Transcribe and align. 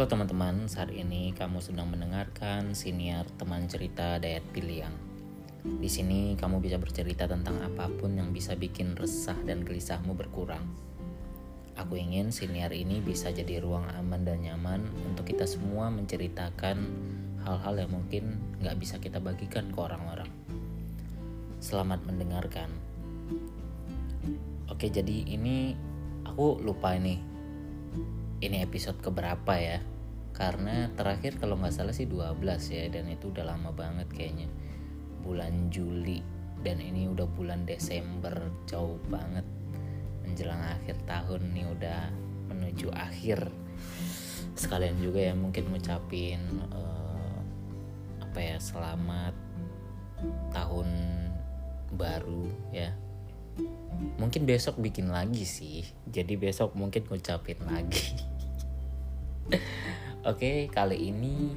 Halo 0.00 0.16
teman-teman, 0.16 0.64
saat 0.64 0.96
ini 0.96 1.36
kamu 1.36 1.60
sedang 1.60 1.92
mendengarkan 1.92 2.72
siniar 2.72 3.28
teman 3.36 3.68
cerita 3.68 4.16
Dayat 4.16 4.48
Piliang. 4.48 4.96
Di 5.60 5.92
sini 5.92 6.40
kamu 6.40 6.56
bisa 6.64 6.80
bercerita 6.80 7.28
tentang 7.28 7.60
apa 7.60 7.84
pun 8.00 8.16
yang 8.16 8.32
bisa 8.32 8.56
bikin 8.56 8.96
resah 8.96 9.36
dan 9.44 9.60
gelisahmu 9.60 10.16
berkurang. 10.16 10.64
Aku 11.76 12.00
ingin 12.00 12.32
siniar 12.32 12.72
ini 12.72 13.04
bisa 13.04 13.28
jadi 13.28 13.60
ruang 13.60 13.84
aman 13.92 14.24
dan 14.24 14.40
nyaman 14.40 14.88
untuk 15.04 15.28
kita 15.28 15.44
semua 15.44 15.92
menceritakan 15.92 16.80
hal-hal 17.44 17.84
yang 17.84 17.92
mungkin 17.92 18.40
nggak 18.64 18.80
bisa 18.80 18.96
kita 19.04 19.20
bagikan 19.20 19.68
ke 19.68 19.84
orang-orang. 19.84 20.32
Selamat 21.60 22.00
mendengarkan. 22.08 22.72
Oke, 24.72 24.88
jadi 24.88 25.28
ini 25.28 25.76
aku 26.24 26.56
lupa 26.56 26.96
ini 26.96 27.20
ini 28.40 28.64
episode 28.64 28.96
keberapa 29.04 29.52
ya 29.60 29.89
karena 30.40 30.88
terakhir 30.96 31.36
kalau 31.36 31.60
nggak 31.60 31.76
salah 31.76 31.92
sih 31.92 32.08
12 32.08 32.40
ya 32.72 32.88
dan 32.88 33.12
itu 33.12 33.28
udah 33.28 33.44
lama 33.44 33.76
banget 33.76 34.08
kayaknya. 34.08 34.48
Bulan 35.20 35.68
Juli 35.68 36.24
dan 36.64 36.80
ini 36.80 37.12
udah 37.12 37.28
bulan 37.28 37.68
Desember 37.68 38.32
jauh 38.64 38.96
banget. 39.12 39.44
Menjelang 40.24 40.64
akhir 40.64 40.96
tahun 41.04 41.52
nih 41.52 41.66
udah 41.76 42.00
menuju 42.48 42.88
akhir. 42.88 43.52
Sekalian 44.56 44.96
juga 44.96 45.28
ya 45.28 45.36
mungkin 45.36 45.68
ngucapin 45.68 46.40
uh, 46.72 47.36
apa 48.24 48.40
ya 48.40 48.56
selamat 48.56 49.36
tahun 50.56 50.88
baru 52.00 52.48
ya. 52.72 52.96
Mungkin 54.16 54.48
besok 54.48 54.80
bikin 54.80 55.12
lagi 55.12 55.44
sih. 55.44 55.84
Jadi 56.08 56.32
besok 56.40 56.72
mungkin 56.72 57.04
ngucapin 57.04 57.60
lagi 57.68 58.16
Oke, 60.20 60.68
kali 60.68 61.08
ini 61.08 61.48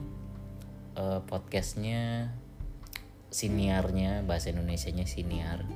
uh, 0.95 1.19
podcastnya 1.28 2.31
siniarnya 3.28 4.23
bahasa 4.23 4.56
Indonesia-nya 4.56 5.03
siniar. 5.03 5.67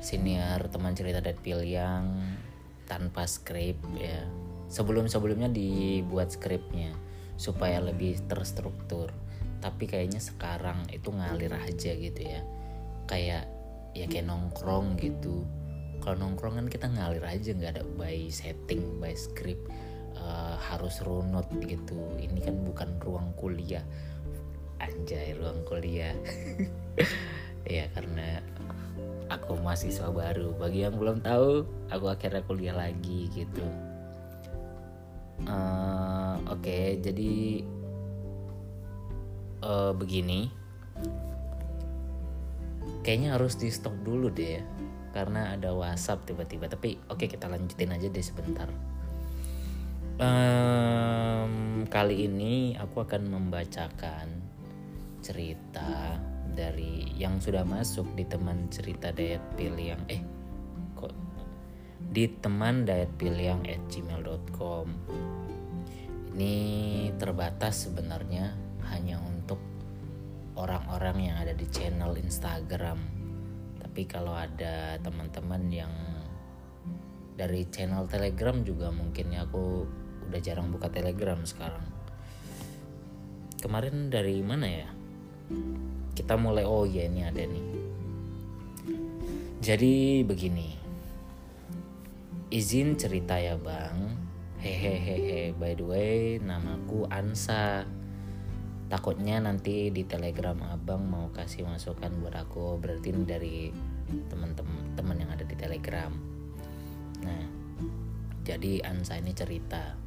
Siniar 0.00 0.72
teman 0.72 0.96
cerita 0.96 1.20
Deadpool 1.20 1.68
yang 1.68 2.16
tanpa 2.88 3.28
skrip 3.28 3.76
ya. 4.00 4.24
Sebelum-sebelumnya 4.72 5.52
dibuat 5.52 6.32
skripnya 6.32 6.96
supaya 7.36 7.84
lebih 7.84 8.24
terstruktur. 8.24 9.12
Tapi 9.60 9.84
kayaknya 9.84 10.24
sekarang 10.24 10.88
itu 10.88 11.12
ngalir 11.12 11.52
aja 11.60 11.92
gitu 11.92 12.24
ya. 12.24 12.40
Kayak 13.04 13.52
ya 13.92 14.08
kayak 14.08 14.32
nongkrong 14.32 14.96
gitu. 14.96 15.44
Kalau 16.00 16.24
nongkrong 16.24 16.56
kan 16.56 16.66
kita 16.72 16.88
ngalir 16.88 17.20
aja 17.20 17.52
nggak 17.52 17.72
ada 17.76 17.84
by 18.00 18.32
setting, 18.32 18.96
by 18.96 19.12
script 19.12 19.68
uh, 20.20 20.56
harus 20.60 21.00
runut 21.02 21.48
gitu. 21.64 21.96
Ini 22.20 22.38
kan 22.44 22.56
bukan 22.62 22.88
ruang 23.00 23.32
kuliah. 23.34 23.82
Anjay 24.80 25.36
ruang 25.36 25.64
kuliah. 25.64 26.14
Ya 27.68 27.86
karena 27.92 28.40
aku 29.28 29.54
mahasiswa 29.60 30.08
baru. 30.10 30.56
Bagi 30.56 30.82
yang 30.82 30.96
belum 30.96 31.20
tahu 31.20 31.68
aku 31.92 32.06
akhirnya 32.08 32.42
kuliah 32.48 32.72
lagi 32.74 33.28
gitu. 33.30 33.62
Uh, 35.44 36.40
oke 36.48 36.64
okay, 36.64 36.98
jadi 37.04 37.62
uh, 39.62 39.92
begini. 39.92 40.48
Kayaknya 43.04 43.36
harus 43.36 43.54
di 43.60 43.68
stop 43.68 43.94
dulu 44.02 44.32
deh 44.32 44.60
karena 45.12 45.52
ada 45.54 45.76
WhatsApp 45.76 46.24
tiba-tiba. 46.24 46.66
Tapi 46.66 46.96
oke 47.12 47.22
okay, 47.22 47.28
kita 47.28 47.44
lanjutin 47.46 47.92
aja 47.92 48.08
deh 48.08 48.24
sebentar 48.24 48.66
um, 50.20 51.88
kali 51.88 52.28
ini 52.28 52.76
aku 52.76 53.02
akan 53.08 53.32
membacakan 53.32 54.28
cerita 55.24 56.20
dari 56.52 57.08
yang 57.16 57.40
sudah 57.40 57.64
masuk 57.64 58.04
di 58.14 58.24
teman 58.28 58.68
cerita 58.68 59.12
diet 59.12 59.42
piliang 59.56 60.00
eh 60.12 60.22
kok 60.96 61.12
di 62.12 62.28
teman 62.40 62.84
diet 62.84 63.12
piliang 63.16 63.64
at 63.64 63.80
gmail.com 63.88 64.86
ini 66.36 66.54
terbatas 67.18 67.90
sebenarnya 67.90 68.54
hanya 68.88 69.20
untuk 69.20 69.60
orang-orang 70.56 71.30
yang 71.30 71.36
ada 71.36 71.52
di 71.52 71.66
channel 71.68 72.16
Instagram. 72.16 72.96
Tapi 73.82 74.02
kalau 74.06 74.32
ada 74.32 74.96
teman-teman 75.02 75.62
yang 75.68 75.92
dari 77.36 77.64
channel 77.72 78.04
Telegram 78.08 78.60
juga 78.64 78.92
mungkin 78.92 79.32
ya 79.32 79.44
aku 79.48 79.84
udah 80.30 80.38
jarang 80.38 80.70
buka 80.70 80.86
telegram 80.86 81.42
sekarang. 81.42 81.82
Kemarin 83.58 84.08
dari 84.08 84.40
mana 84.40 84.64
ya? 84.70 84.88
Kita 86.14 86.38
mulai 86.38 86.62
oh 86.62 86.86
ya 86.86 87.10
ini 87.10 87.26
ada 87.26 87.42
nih. 87.42 87.66
Jadi 89.60 90.24
begini. 90.24 90.78
Izin 92.48 92.96
cerita 92.96 93.36
ya 93.36 93.58
bang. 93.58 94.16
Hehehehe 94.62 95.52
by 95.58 95.76
the 95.76 95.84
way 95.84 96.18
namaku 96.40 97.04
Ansa. 97.10 97.84
Takutnya 98.88 99.42
nanti 99.44 99.92
di 99.92 100.02
telegram 100.08 100.56
abang 100.66 101.04
mau 101.04 101.28
kasih 101.34 101.68
masukan 101.68 102.16
buat 102.22 102.38
aku. 102.38 102.80
Berarti 102.80 103.12
ini 103.12 103.22
dari 103.28 103.56
teman-teman 104.30 104.96
teman 104.96 105.20
yang 105.20 105.30
ada 105.34 105.44
di 105.44 105.56
telegram. 105.58 106.14
Nah 107.20 107.44
jadi 108.40 108.80
Ansa 108.88 109.20
ini 109.20 109.36
cerita 109.36 109.99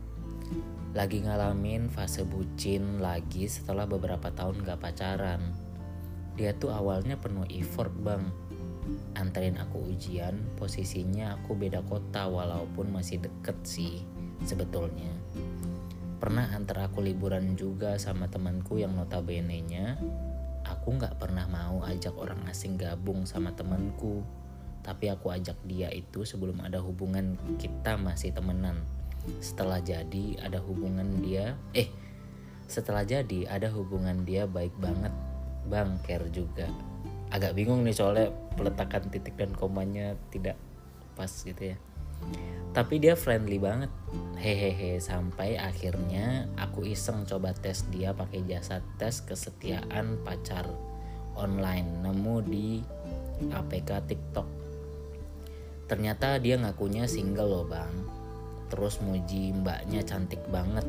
lagi 0.94 1.26
ngalamin 1.26 1.90
fase 1.90 2.22
bucin 2.22 3.02
lagi 3.02 3.50
setelah 3.50 3.90
beberapa 3.90 4.30
tahun 4.30 4.62
gak 4.62 4.78
pacaran. 4.78 5.42
Dia 6.38 6.54
tuh 6.54 6.70
awalnya 6.70 7.18
penuh 7.18 7.50
effort 7.50 7.90
bang. 8.06 8.30
Anterin 9.18 9.58
aku 9.58 9.90
ujian, 9.90 10.38
posisinya 10.60 11.42
aku 11.42 11.58
beda 11.58 11.82
kota 11.88 12.30
walaupun 12.30 12.94
masih 12.94 13.26
deket 13.26 13.58
sih 13.66 14.06
sebetulnya. 14.46 15.10
Pernah 16.22 16.54
antar 16.54 16.88
aku 16.88 17.02
liburan 17.02 17.58
juga 17.58 17.98
sama 17.98 18.30
temanku 18.30 18.78
yang 18.78 18.94
notabene-nya 18.94 19.98
aku 20.64 20.96
gak 20.96 21.20
pernah 21.20 21.50
mau 21.50 21.84
ajak 21.84 22.16
orang 22.16 22.40
asing 22.48 22.80
gabung 22.80 23.26
sama 23.28 23.50
temanku. 23.58 24.24
Tapi 24.84 25.10
aku 25.10 25.32
ajak 25.32 25.56
dia 25.64 25.88
itu 25.90 26.28
sebelum 26.28 26.60
ada 26.60 26.84
hubungan 26.84 27.40
kita 27.56 27.96
masih 27.96 28.36
temenan 28.36 28.84
setelah 29.40 29.80
jadi 29.80 30.40
ada 30.44 30.60
hubungan 30.60 31.08
dia. 31.24 31.56
Eh 31.72 31.88
setelah 32.68 33.06
jadi 33.06 33.48
ada 33.48 33.72
hubungan 33.72 34.24
dia 34.28 34.48
baik 34.48 34.74
banget. 34.80 35.12
Bang 35.68 36.00
care 36.04 36.28
juga. 36.32 36.68
Agak 37.32 37.56
bingung 37.56 37.82
nih 37.88 37.96
soalnya 37.96 38.30
peletakan 38.60 39.10
titik 39.10 39.40
dan 39.40 39.56
komanya 39.56 40.14
tidak 40.30 40.60
pas 41.16 41.30
gitu 41.30 41.74
ya. 41.74 41.78
Tapi 42.74 42.98
dia 42.98 43.14
friendly 43.14 43.60
banget. 43.60 43.92
Hehehe 44.40 44.98
sampai 44.98 45.60
akhirnya 45.60 46.50
aku 46.58 46.88
iseng 46.88 47.24
coba 47.28 47.54
tes 47.54 47.86
dia 47.94 48.12
pakai 48.16 48.44
jasa 48.48 48.82
tes 48.98 49.24
kesetiaan 49.24 50.20
pacar 50.26 50.68
online. 51.38 52.04
Nemu 52.04 52.36
di 52.44 52.82
APK 53.50 53.90
TikTok. 54.10 54.48
Ternyata 55.86 56.40
dia 56.40 56.58
ngakunya 56.58 57.06
single 57.06 57.50
loh 57.50 57.66
bang 57.68 58.23
terus 58.74 58.98
muji 59.06 59.54
mbaknya 59.54 60.02
cantik 60.02 60.42
banget. 60.50 60.82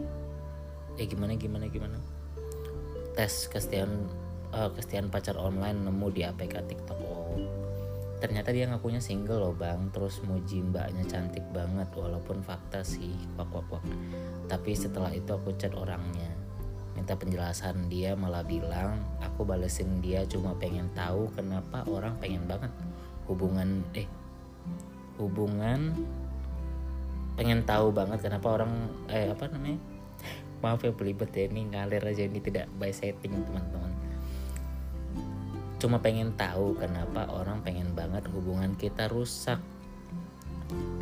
Eh 0.97 1.05
gimana 1.05 1.37
gimana 1.37 1.69
gimana? 1.69 2.01
Tes 3.13 3.53
kesetiaan 3.53 4.09
uh, 4.57 4.73
kesetiaan 4.73 5.13
pacar 5.13 5.37
online 5.37 5.85
nemu 5.85 6.09
di 6.09 6.25
APK 6.25 6.65
TikTok. 6.65 6.97
Oh. 7.05 7.37
Ternyata 8.25 8.57
dia 8.57 8.65
ngakunya 8.73 9.05
single 9.05 9.37
loh 9.37 9.53
bang. 9.53 9.93
Terus 9.93 10.25
muji 10.25 10.65
mbaknya 10.65 11.05
cantik 11.05 11.45
banget 11.53 11.93
walaupun 11.93 12.41
fakta 12.41 12.81
sih 12.81 13.13
wak 13.37 13.53
wak 13.53 13.69
wak 13.69 13.85
tapi 14.49 14.73
setelah 14.73 15.13
itu 15.13 15.29
aku 15.37 15.53
chat 15.61 15.77
orangnya. 15.77 16.33
Minta 16.97 17.13
penjelasan 17.21 17.93
dia 17.93 18.17
malah 18.17 18.41
bilang 18.47 18.97
aku 19.21 19.45
balesin 19.45 20.01
dia 20.01 20.25
cuma 20.25 20.57
pengen 20.57 20.89
tahu 20.97 21.29
kenapa 21.37 21.85
orang 21.85 22.17
pengen 22.17 22.49
banget 22.49 22.73
hubungan 23.29 23.85
eh 23.93 24.09
hubungan 25.21 25.93
pengen 27.35 27.67
tahu 27.67 27.91
banget 27.91 28.23
kenapa 28.23 28.55
orang 28.55 28.91
eh 29.11 29.31
apa 29.31 29.51
namanya 29.51 29.79
maaf 30.65 30.81
ya 30.81 30.97
belibet 30.97 31.29
ya 31.37 31.45
ini 31.45 31.69
ngalir 31.69 32.01
aja 32.01 32.25
ini 32.25 32.41
tidak 32.41 32.73
by 32.81 32.89
setting 32.89 33.37
teman-teman. 33.45 33.93
Cuma 35.77 36.01
pengen 36.01 36.33
tahu 36.33 36.73
kenapa 36.81 37.29
orang 37.29 37.61
pengen 37.61 37.93
banget 37.93 38.25
hubungan 38.33 38.73
kita 38.73 39.13
rusak. 39.13 39.61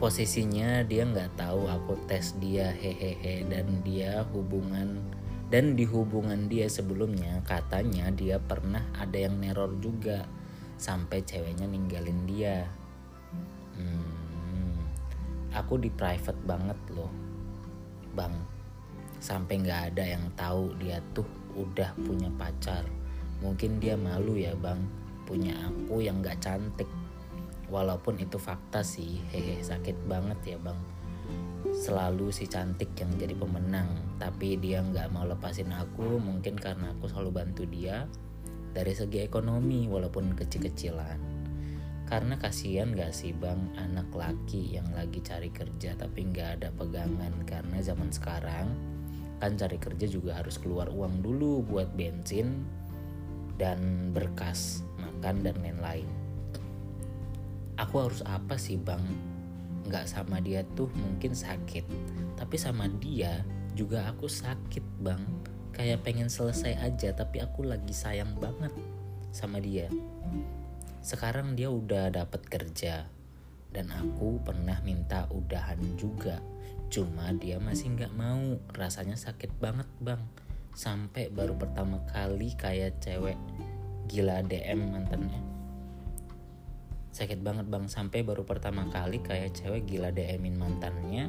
Posisinya 0.03 0.83
dia 0.83 1.07
nggak 1.07 1.39
tahu 1.39 1.71
aku 1.71 1.95
tes 2.11 2.35
dia 2.43 2.75
hehehe 2.75 3.47
dan 3.47 3.87
dia 3.87 4.27
hubungan 4.35 4.99
dan 5.47 5.79
di 5.79 5.87
hubungan 5.87 6.51
dia 6.51 6.67
sebelumnya 6.67 7.39
katanya 7.47 8.11
dia 8.11 8.43
pernah 8.43 8.83
ada 8.99 9.15
yang 9.15 9.39
neror 9.39 9.79
juga 9.79 10.27
sampai 10.83 11.23
ceweknya 11.23 11.71
ninggalin 11.71 12.27
dia. 12.27 12.67
Hmm, 13.79 14.12
aku 15.53 15.81
di 15.81 15.93
private 15.93 16.41
banget 16.49 16.79
loh 16.93 17.13
bang. 18.17 18.33
Sampai 19.23 19.63
nggak 19.63 19.95
ada 19.95 20.05
yang 20.05 20.25
tahu 20.35 20.75
dia 20.83 20.99
tuh 21.15 21.27
udah 21.55 21.95
punya 22.03 22.29
pacar. 22.35 22.83
Mungkin 23.41 23.79
dia 23.79 23.95
malu 23.95 24.35
ya 24.35 24.57
bang 24.59 24.83
punya 25.25 25.55
aku 25.71 26.03
yang 26.03 26.21
nggak 26.21 26.43
cantik. 26.43 26.89
Walaupun 27.73 28.21
itu 28.21 28.37
fakta 28.37 28.85
sih 28.85 29.23
hehe 29.33 29.63
sakit 29.63 29.97
banget 30.11 30.57
ya 30.57 30.59
bang. 30.61 30.77
Selalu 31.73 32.35
si 32.35 32.45
cantik 32.51 32.93
yang 32.99 33.15
jadi 33.17 33.33
pemenang 33.33 34.19
tapi 34.21 34.61
dia 34.61 34.83
nggak 34.83 35.09
mau 35.15 35.25
lepasin 35.25 35.73
aku. 35.73 36.21
Mungkin 36.21 36.59
karena 36.59 36.93
aku 36.93 37.09
selalu 37.09 37.31
bantu 37.33 37.65
dia 37.65 38.05
dari 38.73 38.93
segi 38.93 39.21
ekonomi 39.25 39.89
walaupun 39.89 40.33
kecil-kecilan 40.33 41.32
karena 42.13 42.37
kasihan 42.37 42.93
gak 42.93 43.17
sih 43.17 43.33
bang? 43.33 43.73
Anak 43.81 44.13
laki 44.13 44.77
yang 44.77 44.85
lagi 44.93 45.25
cari 45.25 45.49
kerja 45.49 45.97
tapi 45.97 46.29
nggak 46.29 46.61
ada 46.61 46.69
pegangan. 46.77 47.33
Karena 47.49 47.81
zaman 47.81 48.13
sekarang 48.13 48.69
kan 49.41 49.57
cari 49.57 49.81
kerja 49.81 50.05
juga 50.05 50.37
harus 50.37 50.61
keluar 50.61 50.93
uang 50.93 51.25
dulu 51.25 51.65
buat 51.65 51.89
bensin 51.97 52.69
dan 53.57 54.13
berkas 54.13 54.85
makan 55.01 55.41
dan 55.41 55.57
lain-lain. 55.65 56.05
Aku 57.81 58.05
harus 58.05 58.21
apa 58.29 58.61
sih 58.61 58.77
bang? 58.77 59.01
Nggak 59.89 60.05
sama 60.05 60.37
dia 60.45 60.69
tuh 60.77 60.93
mungkin 60.93 61.33
sakit. 61.33 61.89
Tapi 62.37 62.61
sama 62.61 62.93
dia 63.01 63.41
juga 63.73 64.05
aku 64.13 64.29
sakit 64.29 64.85
bang. 65.01 65.25
Kayak 65.73 66.05
pengen 66.05 66.29
selesai 66.29 66.77
aja 66.77 67.17
tapi 67.17 67.41
aku 67.41 67.65
lagi 67.65 67.97
sayang 67.97 68.37
banget 68.37 68.77
sama 69.33 69.65
dia 69.65 69.89
sekarang 71.03 71.59
dia 71.59 71.67
udah 71.67 72.15
dapat 72.15 72.47
kerja. 72.47 73.11
Dan 73.73 73.91
aku 73.91 74.39
pernah 74.39 74.79
minta 74.87 75.27
udahan 75.35 75.99
juga. 75.99 76.39
Cuma 76.93 77.35
dia 77.35 77.59
masih 77.59 77.99
nggak 77.99 78.15
mau. 78.15 78.63
Rasanya 78.71 79.19
sakit 79.19 79.59
banget 79.59 79.91
bang. 79.99 80.23
Sampai 80.73 81.29
baru 81.29 81.59
pertama 81.59 81.99
kali 82.07 82.55
kayak 82.55 83.03
cewek 83.03 83.35
gila 84.07 84.47
DM 84.47 84.95
mantannya. 84.95 85.43
Sakit 87.11 87.43
banget 87.43 87.67
bang. 87.67 87.91
Sampai 87.91 88.23
baru 88.23 88.47
pertama 88.47 88.87
kali 88.89 89.19
kayak 89.21 89.59
cewek 89.59 89.85
gila 89.91 90.15
DMin 90.15 90.55
mantannya 90.57 91.29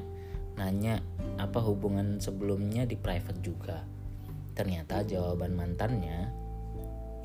nanya 0.54 1.02
apa 1.42 1.58
hubungan 1.66 2.22
sebelumnya 2.22 2.86
di 2.86 2.94
private 2.94 3.42
juga. 3.42 3.82
Ternyata 4.54 5.02
jawaban 5.02 5.58
mantannya 5.58 6.30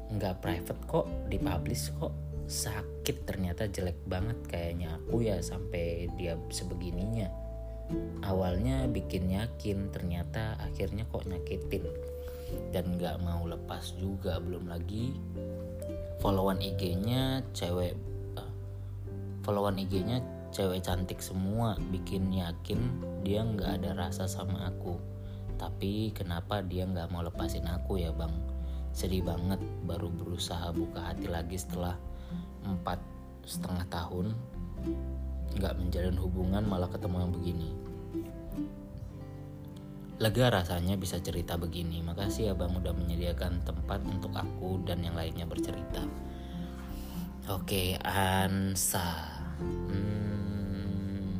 nggak 0.09 0.41
private 0.41 0.83
kok 0.89 1.07
dipublish 1.29 1.93
kok 2.01 2.28
sakit 2.49 3.29
ternyata 3.29 3.69
jelek 3.69 4.01
banget 4.09 4.41
kayaknya 4.49 4.97
aku 4.97 5.21
ya 5.21 5.39
sampai 5.45 6.09
dia 6.17 6.35
sebegininya. 6.49 7.29
Awalnya 8.25 8.89
bikin 8.89 9.29
yakin 9.29 9.93
ternyata 9.93 10.57
akhirnya 10.57 11.05
kok 11.09 11.29
nyakitin. 11.29 11.85
Dan 12.73 12.97
nggak 12.97 13.21
mau 13.21 13.45
lepas 13.45 13.93
juga 14.01 14.41
belum 14.41 14.73
lagi 14.73 15.13
followan 16.19 16.59
IG-nya 16.65 17.45
cewek 17.53 17.93
followan 19.45 19.77
IG-nya 19.77 20.25
cewek 20.49 20.81
cantik 20.81 21.21
semua 21.21 21.77
bikin 21.93 22.33
yakin 22.33 22.81
dia 23.21 23.45
nggak 23.45 23.85
ada 23.85 24.09
rasa 24.09 24.25
sama 24.25 24.73
aku. 24.73 24.97
Tapi 25.61 26.17
kenapa 26.17 26.65
dia 26.65 26.89
nggak 26.89 27.13
mau 27.13 27.21
lepasin 27.21 27.69
aku 27.69 28.01
ya 28.01 28.09
bang? 28.17 28.33
Sedih 28.97 29.21
banget 29.21 29.61
baru 29.85 30.09
berusaha 30.09 30.73
buka 30.73 31.13
hati 31.13 31.29
lagi 31.29 31.61
setelah 31.61 32.01
empat 32.69 33.01
setengah 33.49 33.89
tahun 33.89 34.37
nggak 35.57 35.75
menjalin 35.81 36.19
hubungan 36.21 36.63
malah 36.69 36.93
ketemu 36.93 37.17
yang 37.25 37.33
begini. 37.33 37.71
Lega 40.19 40.51
rasanya 40.51 40.99
bisa 40.99 41.23
cerita 41.23 41.55
begini. 41.55 42.03
Makasih 42.03 42.51
ya 42.51 42.55
bang 42.55 42.75
udah 42.75 42.91
menyediakan 42.91 43.63
tempat 43.63 44.03
untuk 44.03 44.35
aku 44.35 44.83
dan 44.83 45.01
yang 45.01 45.15
lainnya 45.15 45.47
bercerita. 45.47 46.03
Oke 47.49 47.97
Ansa. 48.03 49.39
Hmm, 49.63 51.39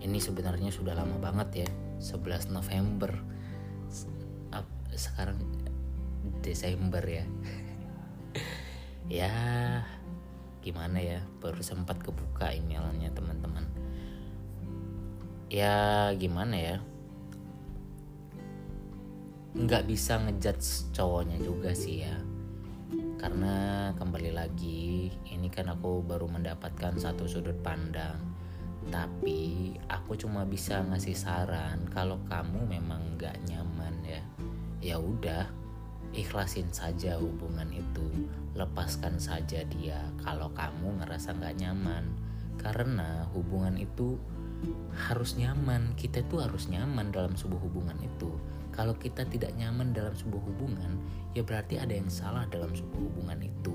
ini 0.00 0.18
sebenarnya 0.18 0.72
sudah 0.72 0.96
lama 0.96 1.16
banget 1.20 1.68
ya 1.68 1.68
11 2.00 2.50
November. 2.50 3.12
Sekarang 4.94 5.38
Desember 6.42 7.04
ya. 7.04 7.26
Ya 9.04 9.28
gimana 10.64 10.96
ya 10.96 11.20
baru 11.44 11.60
sempat 11.60 12.00
kebuka 12.00 12.48
emailnya 12.56 13.12
teman-teman. 13.12 13.68
Ya 15.52 16.08
gimana 16.16 16.56
ya? 16.56 16.76
Nggak 19.52 19.84
bisa 19.84 20.16
ngejudge 20.24 20.88
cowoknya 20.96 21.36
juga 21.44 21.76
sih 21.76 22.08
ya. 22.08 22.16
Karena 23.20 23.92
kembali 24.00 24.32
lagi 24.32 25.12
ini 25.28 25.52
kan 25.52 25.68
aku 25.68 26.00
baru 26.00 26.32
mendapatkan 26.32 26.96
satu 26.96 27.28
sudut 27.28 27.60
pandang. 27.60 28.16
Tapi 28.88 29.72
aku 29.92 30.16
cuma 30.16 30.48
bisa 30.48 30.80
ngasih 30.80 31.16
saran 31.16 31.84
kalau 31.92 32.16
kamu 32.24 32.64
memang 32.64 33.20
nggak 33.20 33.36
nyaman 33.44 34.00
ya. 34.00 34.22
Ya 34.80 34.96
udah 34.96 35.44
ikhlasin 36.16 36.72
saja 36.72 37.20
hubungan 37.20 37.68
itu 37.68 38.08
lepaskan 38.54 39.18
saja 39.18 39.66
dia 39.66 39.98
kalau 40.22 40.50
kamu 40.54 41.02
ngerasa 41.02 41.34
nggak 41.34 41.58
nyaman. 41.58 42.04
Karena 42.58 43.26
hubungan 43.34 43.74
itu 43.76 44.16
harus 44.94 45.34
nyaman. 45.34 45.92
Kita 45.98 46.22
tuh 46.30 46.46
harus 46.46 46.70
nyaman 46.70 47.10
dalam 47.10 47.34
sebuah 47.34 47.60
hubungan 47.66 47.98
itu. 48.00 48.30
Kalau 48.74 48.94
kita 48.98 49.22
tidak 49.26 49.54
nyaman 49.54 49.94
dalam 49.94 50.14
sebuah 50.14 50.42
hubungan, 50.50 50.98
ya 51.30 51.46
berarti 51.46 51.78
ada 51.78 51.94
yang 51.94 52.10
salah 52.10 52.42
dalam 52.50 52.74
sebuah 52.74 53.00
hubungan 53.06 53.38
itu. 53.42 53.74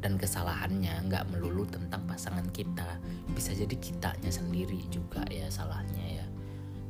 Dan 0.00 0.16
kesalahannya 0.16 1.10
nggak 1.10 1.28
melulu 1.34 1.66
tentang 1.66 2.06
pasangan 2.06 2.46
kita, 2.54 2.96
bisa 3.34 3.52
jadi 3.52 3.74
kitanya 3.76 4.30
sendiri 4.30 4.78
juga 4.88 5.26
ya 5.28 5.50
salahnya 5.50 6.22
ya. 6.22 6.26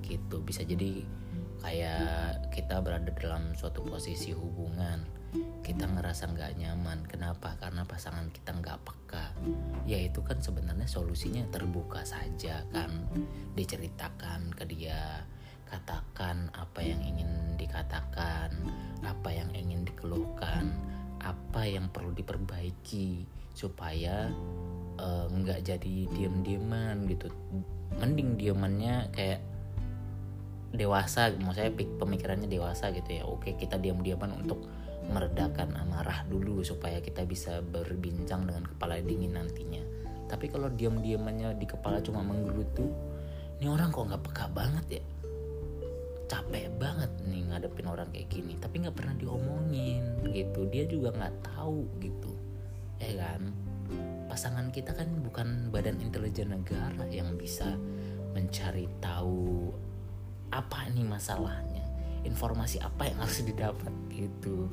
Gitu, 0.05 0.37
bisa 0.45 0.61
jadi 0.63 1.01
kayak 1.61 2.51
kita 2.51 2.81
berada 2.81 3.13
dalam 3.15 3.53
suatu 3.55 3.85
posisi 3.85 4.33
hubungan, 4.33 5.05
kita 5.63 5.87
ngerasa 5.87 6.33
nggak 6.33 6.57
nyaman. 6.59 7.07
Kenapa? 7.07 7.55
Karena 7.61 7.87
pasangan 7.87 8.33
kita 8.33 8.57
nggak 8.57 8.81
peka. 8.83 9.27
Ya 9.87 10.01
itu 10.01 10.25
kan 10.25 10.41
sebenarnya 10.41 10.89
solusinya 10.89 11.45
terbuka 11.53 12.03
saja 12.03 12.65
kan, 12.75 12.91
diceritakan 13.55 14.51
ke 14.57 14.65
dia 14.67 15.23
katakan 15.71 16.51
apa 16.59 16.83
yang 16.83 16.99
ingin 16.99 17.55
dikatakan, 17.55 18.51
apa 19.07 19.31
yang 19.31 19.55
ingin 19.55 19.87
dikeluhkan, 19.87 20.75
apa 21.23 21.63
yang 21.63 21.87
perlu 21.95 22.11
diperbaiki 22.11 23.23
supaya 23.55 24.33
uh, 24.99 25.31
nggak 25.31 25.63
jadi 25.63 26.11
diem-dieman 26.11 27.07
gitu. 27.07 27.31
Mending 28.03 28.35
diemannya 28.35 29.15
kayak 29.15 29.41
dewasa, 30.71 31.35
maksudnya 31.35 31.75
pemikirannya 31.75 32.47
dewasa 32.47 32.95
gitu 32.95 33.11
ya. 33.11 33.23
Oke 33.27 33.59
kita 33.59 33.77
diam-diaman 33.79 34.31
untuk 34.39 34.67
meredakan 35.11 35.75
amarah 35.75 36.23
dulu 36.31 36.63
supaya 36.63 37.03
kita 37.03 37.27
bisa 37.27 37.59
berbincang 37.65 38.47
dengan 38.47 38.65
kepala 38.71 39.03
dingin 39.03 39.35
nantinya. 39.35 39.83
Tapi 40.31 40.47
kalau 40.47 40.71
diam-diamannya 40.71 41.59
di 41.59 41.67
kepala 41.67 41.99
cuma 41.99 42.23
menggerutu, 42.23 42.87
ini 43.59 43.67
orang 43.67 43.91
kok 43.91 44.07
nggak 44.07 44.23
peka 44.31 44.47
banget 44.55 45.03
ya? 45.03 45.05
Capek 46.31 46.71
banget 46.79 47.11
nih 47.27 47.43
ngadepin 47.51 47.91
orang 47.91 48.07
kayak 48.15 48.31
gini. 48.31 48.55
Tapi 48.55 48.87
nggak 48.87 48.95
pernah 48.95 49.19
diomongin 49.19 50.31
gitu. 50.31 50.71
Dia 50.71 50.87
juga 50.87 51.11
nggak 51.11 51.35
tahu 51.43 51.91
gitu. 51.99 52.33
Ya 53.03 53.19
kan? 53.19 53.51
Pasangan 54.31 54.71
kita 54.71 54.95
kan 54.95 55.11
bukan 55.27 55.75
badan 55.75 55.99
intelijen 55.99 56.55
negara 56.55 57.03
yang 57.11 57.35
bisa 57.35 57.75
mencari 58.31 58.87
tahu 59.03 59.75
apa 60.51 60.91
nih 60.91 61.07
masalahnya? 61.07 61.87
Informasi 62.27 62.83
apa 62.83 63.09
yang 63.09 63.19
harus 63.23 63.41
didapat? 63.43 63.93
Gitu. 64.11 64.69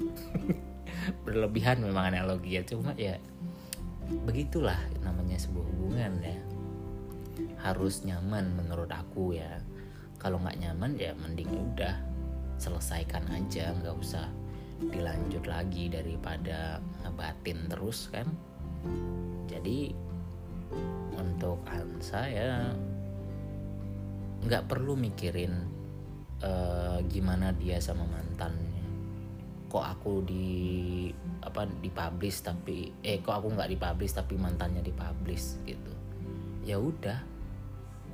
Berlebihan 1.24 1.79
memang 1.79 2.12
analogi 2.12 2.57
ya 2.57 2.63
cuma 2.65 2.91
ya 2.98 3.15
begitulah 4.24 4.79
namanya 5.05 5.38
sebuah 5.38 5.65
hubungan 5.74 6.13
ya. 6.22 6.38
Harus 7.62 8.01
nyaman 8.03 8.57
menurut 8.57 8.89
aku 8.89 9.38
ya. 9.38 9.62
Kalau 10.17 10.41
nggak 10.41 10.57
nyaman 10.57 10.98
ya 10.98 11.13
mending 11.13 11.50
udah 11.50 11.93
selesaikan 12.57 13.22
aja 13.29 13.69
nggak 13.77 13.93
usah 14.01 14.25
dilanjut 14.81 15.46
lagi 15.46 15.89
daripada 15.89 16.81
ngebatin 17.05 17.69
terus 17.69 18.10
kan. 18.10 18.25
Jadi 19.46 19.93
untuk 21.17 21.62
Ansa 21.69 22.29
ya 22.29 22.74
nggak 24.48 24.72
perlu 24.72 24.96
mikirin 24.96 25.51
uh, 26.39 27.04
gimana 27.12 27.51
dia 27.51 27.84
sama 27.84 28.08
mantannya. 28.08 28.88
Kok 29.68 29.84
aku 29.84 30.24
di 30.24 30.48
apa 31.44 31.68
dipublish 31.68 32.39
tapi 32.39 32.88
eh 33.04 33.20
kok 33.20 33.36
aku 33.44 33.51
nggak 33.51 33.68
dipublish 33.75 34.16
tapi 34.16 34.39
mantannya 34.39 34.80
dipublish 34.80 35.60
gitu. 35.68 35.92
Ya 36.63 36.80
udah 36.80 37.20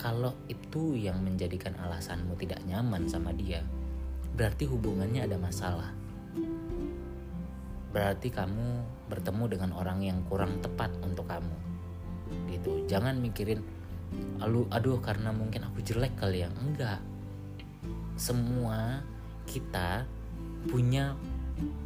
kalau 0.01 0.33
itu 0.49 0.97
yang 0.97 1.21
menjadikan 1.21 1.77
alasanmu 1.77 2.33
tidak 2.41 2.65
nyaman 2.65 3.05
sama 3.05 3.29
dia 3.29 3.61
berarti 4.33 4.65
hubungannya 4.65 5.29
ada 5.29 5.37
masalah. 5.37 5.93
Berarti 7.93 8.33
kamu 8.33 8.81
bertemu 9.13 9.43
dengan 9.45 9.71
orang 9.77 10.01
yang 10.01 10.25
kurang 10.25 10.57
tepat 10.65 10.89
untuk 11.05 11.29
kamu 11.29 11.53
gitu. 12.49 12.89
Jangan 12.89 13.21
mikirin 13.21 13.61
aduh 14.43 14.67
aduh 14.67 14.99
karena 14.99 15.31
mungkin 15.31 15.63
aku 15.67 15.79
jelek 15.79 16.19
kali 16.19 16.43
ya? 16.43 16.49
Enggak. 16.59 16.99
Semua 18.19 18.99
kita 19.47 20.03
punya 20.67 21.15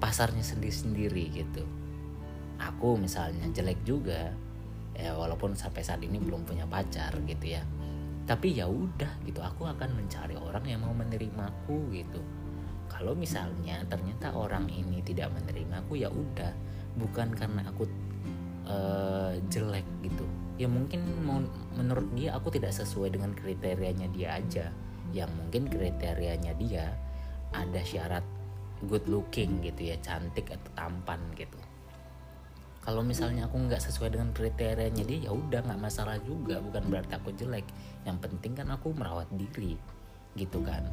pasarnya 0.02 0.42
sendiri-sendiri 0.42 1.34
gitu. 1.34 1.64
Aku 2.58 2.98
misalnya 2.98 3.46
jelek 3.54 3.82
juga 3.86 4.34
ya 4.98 5.14
walaupun 5.14 5.54
sampai 5.54 5.86
saat 5.86 6.02
ini 6.02 6.18
belum 6.18 6.46
punya 6.48 6.66
pacar 6.66 7.14
gitu 7.26 7.46
ya. 7.46 7.62
Tapi 8.28 8.58
ya 8.58 8.68
udah 8.68 9.24
gitu 9.24 9.40
aku 9.40 9.70
akan 9.70 9.94
mencari 9.94 10.36
orang 10.36 10.66
yang 10.66 10.82
mau 10.84 10.92
menerimaku 10.98 11.94
gitu. 11.94 12.20
Kalau 12.90 13.14
misalnya 13.14 13.86
ternyata 13.86 14.34
orang 14.34 14.66
ini 14.74 15.06
tidak 15.06 15.30
menerima 15.38 15.86
aku 15.86 16.02
ya 16.02 16.10
udah. 16.10 16.52
Bukan 16.98 17.38
karena 17.38 17.62
aku 17.70 17.86
uh, 18.66 19.38
jelek 19.54 19.86
gitu 20.02 20.26
ya 20.58 20.66
mungkin 20.66 21.06
menurut 21.78 22.10
dia 22.18 22.34
aku 22.34 22.50
tidak 22.50 22.74
sesuai 22.74 23.14
dengan 23.14 23.32
kriterianya 23.38 24.10
dia 24.10 24.38
aja. 24.42 24.66
Yang 25.14 25.32
mungkin 25.38 25.64
kriterianya 25.72 26.54
dia 26.58 26.92
ada 27.54 27.82
syarat 27.86 28.26
good 28.86 29.06
looking 29.08 29.62
gitu 29.64 29.94
ya 29.94 29.98
cantik 30.02 30.50
atau 30.50 30.70
tampan 30.74 31.22
gitu. 31.38 31.58
Kalau 32.82 33.04
misalnya 33.04 33.46
aku 33.46 33.68
nggak 33.68 33.84
sesuai 33.84 34.16
dengan 34.16 34.32
kriterianya 34.32 35.04
dia 35.06 35.30
ya 35.30 35.32
udah 35.32 35.62
nggak 35.62 35.82
masalah 35.82 36.18
juga. 36.26 36.58
Bukan 36.58 36.90
berarti 36.90 37.14
aku 37.16 37.32
jelek. 37.38 37.68
Yang 38.04 38.18
penting 38.28 38.58
kan 38.58 38.68
aku 38.74 38.92
merawat 38.98 39.30
diri 39.32 39.78
gitu 40.34 40.66
kan. 40.66 40.84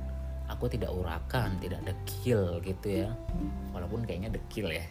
Aku 0.53 0.69
tidak 0.69 0.93
urakan 0.93 1.57
tidak 1.57 1.81
dekil 1.89 2.61
gitu 2.61 3.09
ya. 3.09 3.11
Walaupun 3.73 4.05
kayaknya 4.05 4.29
dekil 4.37 4.69
ya 4.69 4.85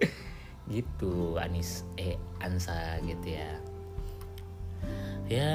gitu 0.66 1.38
Anis 1.38 1.86
eh 1.94 2.18
Ansa 2.42 2.98
gitu 3.06 3.38
ya. 3.38 3.52
Ya 5.26 5.50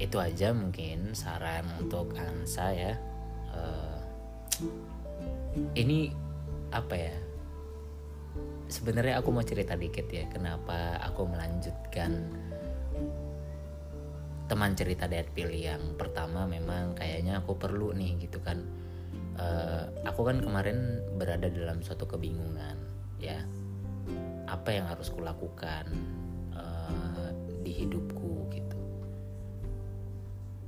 itu 0.00 0.16
aja 0.16 0.52
mungkin 0.56 1.12
saran 1.12 1.68
untuk 1.80 2.16
Ansa 2.16 2.72
ya. 2.72 2.96
Uh, 3.52 4.00
ini 5.76 6.12
apa 6.72 6.94
ya? 6.96 7.16
Sebenarnya 8.72 9.20
aku 9.20 9.28
mau 9.28 9.44
cerita 9.44 9.76
dikit 9.76 10.08
ya 10.08 10.24
kenapa 10.32 10.96
aku 11.04 11.28
melanjutkan 11.28 12.32
teman 14.48 14.72
cerita 14.72 15.04
pilih 15.36 15.76
yang 15.76 15.84
pertama. 16.00 16.48
Memang 16.48 16.96
kayaknya 16.96 17.44
aku 17.44 17.60
perlu 17.60 17.92
nih 17.92 18.16
gitu 18.24 18.40
kan. 18.40 18.64
Uh, 19.36 19.88
aku 20.04 20.28
kan 20.28 20.44
kemarin 20.44 21.00
berada 21.16 21.48
dalam 21.48 21.80
suatu 21.80 22.04
kebingungan 22.04 22.76
ya 23.16 23.40
apa 24.52 24.68
yang 24.76 24.84
harus 24.84 25.08
kulakukan 25.08 25.88
uh, 26.52 27.32
di 27.64 27.72
hidupku 27.72 28.52
gitu. 28.52 28.80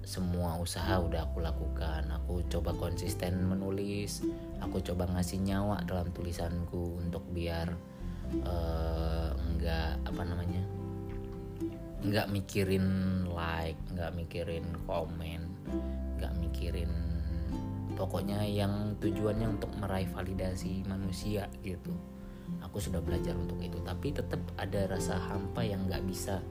Semua 0.09 0.57
usaha 0.57 1.05
udah 1.05 1.29
aku 1.29 1.45
lakukan. 1.45 2.09
Aku 2.25 2.41
coba 2.49 2.73
konsisten 2.73 3.45
menulis 3.45 4.25
aku 4.65 4.81
coba 4.81 5.05
ngasih 5.13 5.45
nyawa 5.45 5.85
dalam 5.85 6.09
tulisanku 6.17 6.97
untuk 6.99 7.21
biar 7.37 7.69
uh, 8.49 9.31
enggak 9.53 10.01
apa 10.09 10.23
namanya 10.25 10.65
nggak 12.05 12.29
mikirin 12.33 12.87
like 13.33 13.81
nggak 13.93 14.13
mikirin 14.17 14.65
komen 14.89 15.49
nggak 16.21 16.33
mikirin 16.41 16.93
pokoknya 17.97 18.45
yang 18.45 18.97
tujuannya 19.01 19.57
untuk 19.57 19.73
meraih 19.81 20.09
validasi 20.13 20.85
manusia 20.89 21.49
gitu 21.65 21.93
aku 22.65 22.81
sudah 22.81 22.99
belajar 22.99 23.37
untuk 23.37 23.61
itu. 23.61 23.79
Tapi 23.85 24.11
tetap 24.11 24.41
ada 24.59 24.91
rasa 24.91 25.17
hampa 25.17 25.63
yang 25.63 25.87
nggak 25.87 26.05
bisa 26.09 26.43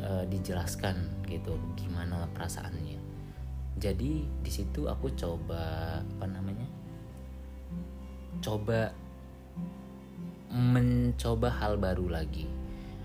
uh, 0.00 0.24
dijelaskan 0.26 1.24
gitu 1.28 1.56
gimana 1.76 2.26
perasaannya. 2.32 2.98
Jadi 3.80 4.24
di 4.28 4.50
situ 4.52 4.88
aku 4.90 5.08
coba 5.16 5.96
apa 6.00 6.26
namanya 6.28 6.68
coba 8.44 8.92
mencoba 10.50 11.48
hal 11.60 11.78
baru 11.80 12.10
lagi. 12.10 12.48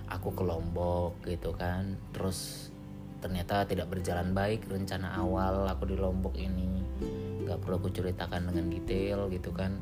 Aku 0.05 0.32
ke 0.38 0.44
Lombok 0.46 1.17
gitu 1.25 1.53
kan 1.58 1.98
terus 2.13 2.70
ternyata 3.24 3.65
tidak 3.65 3.89
berjalan 3.89 4.38
baik 4.38 4.70
rencana 4.70 5.17
awal 5.17 5.65
aku 5.65 5.89
di 5.89 5.98
Lombok 5.98 6.36
ini. 6.38 6.84
Nggak 7.46 7.62
perlu 7.62 7.75
aku 7.77 7.89
ceritakan 7.94 8.50
dengan 8.50 8.65
detail 8.70 9.29
gitu 9.29 9.53
kan 9.53 9.77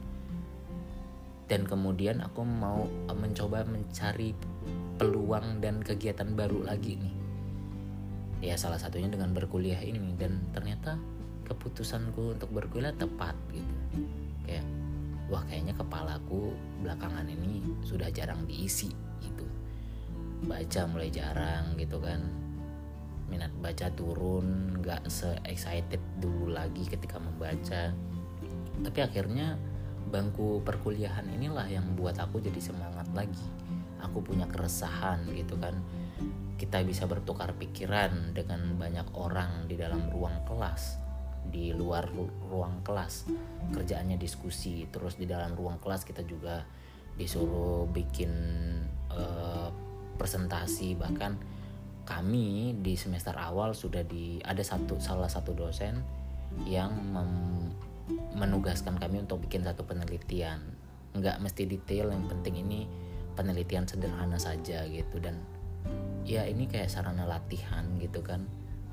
dan 1.52 1.68
kemudian 1.68 2.24
aku 2.24 2.48
mau 2.48 2.88
mencoba 3.12 3.68
mencari 3.68 4.32
peluang 4.96 5.60
dan 5.60 5.84
kegiatan 5.84 6.32
baru 6.38 6.64
lagi 6.64 6.96
nih. 6.96 7.16
Ya 8.44 8.56
salah 8.56 8.80
satunya 8.80 9.12
dengan 9.12 9.36
berkuliah 9.36 9.80
ini. 9.84 10.16
Dan 10.16 10.44
ternyata 10.56 10.96
keputusanku 11.48 12.40
untuk 12.40 12.52
berkuliah 12.52 12.96
tepat 12.96 13.36
gitu. 13.52 13.76
Kayak 14.48 14.68
wah 15.28 15.44
kayaknya 15.48 15.76
kepalaku 15.76 16.56
belakangan 16.84 17.28
ini 17.28 17.64
sudah 17.84 18.08
jarang 18.12 18.44
diisi 18.48 18.92
gitu. 19.20 19.48
Baca 20.48 20.82
mulai 20.88 21.12
jarang 21.12 21.76
gitu 21.76 22.00
kan. 22.00 22.24
Minat 23.28 23.52
baca 23.60 23.88
turun 23.96 24.80
nggak 24.80 25.08
se 25.12 25.32
excited 25.48 26.00
dulu 26.20 26.52
lagi 26.52 26.88
ketika 26.88 27.20
membaca. 27.20 27.92
Tapi 28.84 29.00
akhirnya 29.00 29.56
bangku 30.10 30.62
perkuliahan 30.64 31.28
inilah 31.32 31.68
yang 31.68 31.84
buat 31.96 32.18
aku 32.20 32.44
jadi 32.44 32.60
semangat 32.60 33.08
lagi. 33.16 33.46
Aku 34.04 34.20
punya 34.20 34.48
keresahan 34.50 35.24
gitu 35.32 35.56
kan. 35.60 35.80
Kita 36.60 36.84
bisa 36.84 37.08
bertukar 37.08 37.56
pikiran 37.56 38.36
dengan 38.36 38.76
banyak 38.76 39.16
orang 39.16 39.68
di 39.68 39.76
dalam 39.80 40.08
ruang 40.12 40.44
kelas 40.48 41.04
di 41.44 41.76
luar 41.76 42.08
ruang 42.48 42.84
kelas. 42.86 43.28
Kerjaannya 43.76 44.16
diskusi 44.16 44.88
terus 44.88 45.20
di 45.20 45.28
dalam 45.28 45.56
ruang 45.58 45.80
kelas 45.80 46.08
kita 46.08 46.24
juga 46.24 46.64
disuruh 47.20 47.88
bikin 47.92 48.32
uh, 49.12 49.70
presentasi. 50.16 50.96
Bahkan 50.96 51.32
kami 52.04 52.80
di 52.84 52.96
semester 53.00 53.36
awal 53.36 53.72
sudah 53.76 54.04
di 54.04 54.40
ada 54.44 54.64
satu 54.64 55.00
salah 55.00 55.32
satu 55.32 55.56
dosen 55.56 56.04
yang 56.68 56.92
mem, 57.12 57.32
menugaskan 58.12 59.00
kami 59.00 59.24
untuk 59.24 59.44
bikin 59.48 59.64
satu 59.64 59.88
penelitian. 59.88 60.60
Nggak 61.16 61.40
mesti 61.40 61.64
detail 61.70 62.12
yang 62.12 62.28
penting 62.28 62.60
ini 62.60 62.90
penelitian 63.38 63.88
sederhana 63.88 64.36
saja 64.36 64.84
gitu. 64.90 65.22
Dan 65.24 65.40
ya 66.28 66.44
ini 66.44 66.68
kayak 66.68 66.92
sarana 66.92 67.24
latihan 67.24 67.88
gitu 68.02 68.20
kan. 68.20 68.44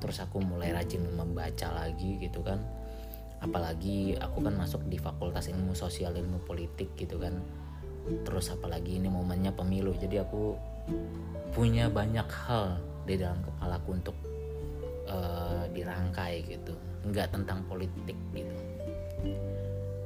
Terus 0.00 0.22
aku 0.22 0.40
mulai 0.40 0.72
rajin 0.72 1.02
membaca 1.10 1.68
lagi 1.74 2.20
gitu 2.22 2.40
kan. 2.46 2.62
Apalagi 3.40 4.20
aku 4.20 4.44
kan 4.44 4.54
masuk 4.54 4.84
di 4.86 5.00
fakultas 5.00 5.48
ilmu 5.48 5.72
sosial 5.74 6.14
ilmu 6.14 6.44
politik 6.46 6.94
gitu 6.94 7.18
kan. 7.18 7.40
Terus 8.24 8.52
apalagi 8.54 9.00
ini 9.00 9.10
momennya 9.10 9.52
pemilu 9.52 9.92
jadi 9.96 10.24
aku 10.24 10.56
punya 11.50 11.90
banyak 11.90 12.26
hal 12.46 12.78
di 13.04 13.18
dalam 13.18 13.42
kepalaku 13.42 13.88
untuk 13.96 14.16
uh, 15.10 15.66
dirangkai 15.72 16.46
gitu. 16.46 16.72
Nggak 17.04 17.32
tentang 17.32 17.64
politik 17.64 18.16
gitu 18.36 18.54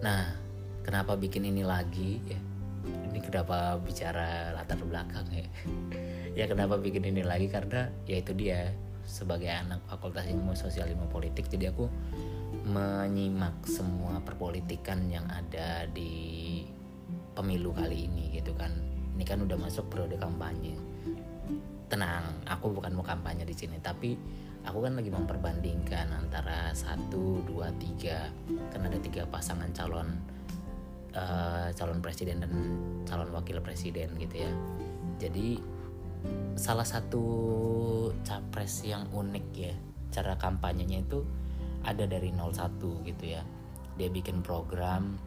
nah 0.04 0.36
kenapa 0.84 1.16
bikin 1.16 1.48
ini 1.48 1.64
lagi 1.64 2.20
ya? 2.28 2.40
Ini 2.84 3.18
kenapa 3.24 3.80
bicara 3.80 4.52
latar 4.52 4.78
belakang 4.84 5.26
ya? 5.32 5.48
Ya 6.34 6.50
kenapa 6.50 6.74
bikin 6.82 7.06
ini 7.06 7.22
lagi? 7.22 7.46
Karena 7.46 7.86
ya 8.10 8.18
itu 8.18 8.34
dia 8.34 8.74
sebagai 9.06 9.46
anak 9.46 9.86
fakultas 9.86 10.26
ilmu 10.26 10.50
sosial 10.58 10.90
ilmu 10.90 11.06
politik 11.06 11.46
jadi 11.46 11.70
aku 11.70 11.86
menyimak 12.64 13.62
semua 13.68 14.18
perpolitikan 14.24 15.06
yang 15.06 15.28
ada 15.30 15.86
di 15.86 16.64
pemilu 17.36 17.70
kali 17.70 18.10
ini 18.10 18.34
gitu 18.34 18.50
kan. 18.56 18.72
Ini 19.14 19.22
kan 19.22 19.46
udah 19.46 19.54
masuk 19.54 19.86
periode 19.92 20.18
kampanye. 20.18 20.74
Tenang 21.86 22.42
aku 22.48 22.72
bukan 22.72 22.98
mau 22.98 23.06
kampanye 23.06 23.46
di 23.46 23.54
sini 23.54 23.78
tapi 23.78 24.16
aku 24.64 24.78
kan 24.84 24.96
lagi 24.96 25.12
memperbandingkan 25.12 26.10
antara 26.10 26.72
satu 26.72 27.44
dua 27.44 27.70
tiga. 27.76 28.28
Kan 28.72 28.88
ada 28.88 28.98
tiga 29.00 29.28
pasangan 29.28 29.70
calon 29.76 30.08
uh, 31.14 31.68
calon 31.76 32.00
presiden 32.00 32.42
dan 32.42 32.52
calon 33.04 33.30
wakil 33.30 33.60
presiden 33.60 34.16
gitu 34.18 34.44
ya. 34.48 34.52
Jadi 35.20 35.60
salah 36.56 36.86
satu 36.86 37.24
capres 38.24 38.80
yang 38.82 39.04
unik 39.12 39.46
ya 39.52 39.74
cara 40.14 40.38
kampanyenya 40.38 41.02
itu 41.02 41.20
ada 41.84 42.08
dari 42.08 42.32
01 42.32 42.80
gitu 43.04 43.24
ya. 43.24 43.42
Dia 43.98 44.08
bikin 44.08 44.40
program 44.40 45.18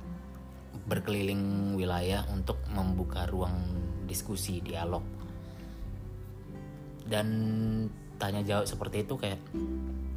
berkeliling 0.87 1.75
wilayah 1.75 2.23
untuk 2.31 2.57
membuka 2.71 3.27
ruang 3.27 3.55
diskusi 4.07 4.63
dialog. 4.63 5.03
Dan 7.07 7.27
tanya 8.17 8.41
jawab 8.41 8.65
seperti 8.65 9.05
itu 9.05 9.15
kayak 9.17 9.39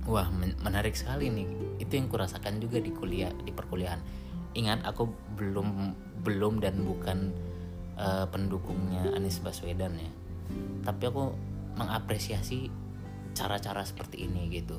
wah 0.09 0.29
menarik 0.65 0.97
sekali 0.97 1.29
nih. 1.29 1.49
Itu 1.81 1.97
yang 1.97 2.09
kurasakan 2.09 2.61
juga 2.61 2.81
di 2.81 2.91
kuliah 2.93 3.31
di 3.33 3.53
perkuliahan. 3.53 4.01
Ingat 4.57 4.83
aku 4.83 5.07
belum 5.39 5.95
belum 6.21 6.61
dan 6.61 6.83
bukan 6.83 7.31
uh, 7.97 8.27
pendukungnya 8.29 9.15
Anies 9.15 9.39
Baswedan 9.41 9.97
ya. 9.97 10.13
Tapi 10.85 11.03
aku 11.07 11.33
mengapresiasi 11.79 12.69
cara-cara 13.37 13.87
seperti 13.87 14.27
ini 14.27 14.51
gitu. 14.51 14.77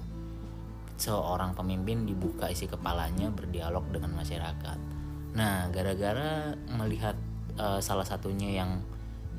Seorang 0.99 1.57
pemimpin 1.57 2.05
dibuka 2.05 2.51
isi 2.51 2.67
kepalanya 2.67 3.31
berdialog 3.31 3.87
dengan 3.89 4.13
masyarakat. 4.13 4.77
Nah 5.33 5.71
gara-gara 5.71 6.53
melihat 6.67 7.15
uh, 7.57 7.79
salah 7.79 8.05
satunya 8.05 8.61
yang 8.61 8.83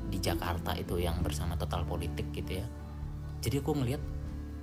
di 0.09 0.19
Jakarta 0.19 0.75
itu 0.75 0.99
yang 0.99 1.23
bersama 1.23 1.55
total 1.55 1.87
politik 1.87 2.27
gitu 2.35 2.59
ya 2.59 2.67
jadi 3.43 3.59
aku 3.59 3.75
ngeliat 3.75 3.99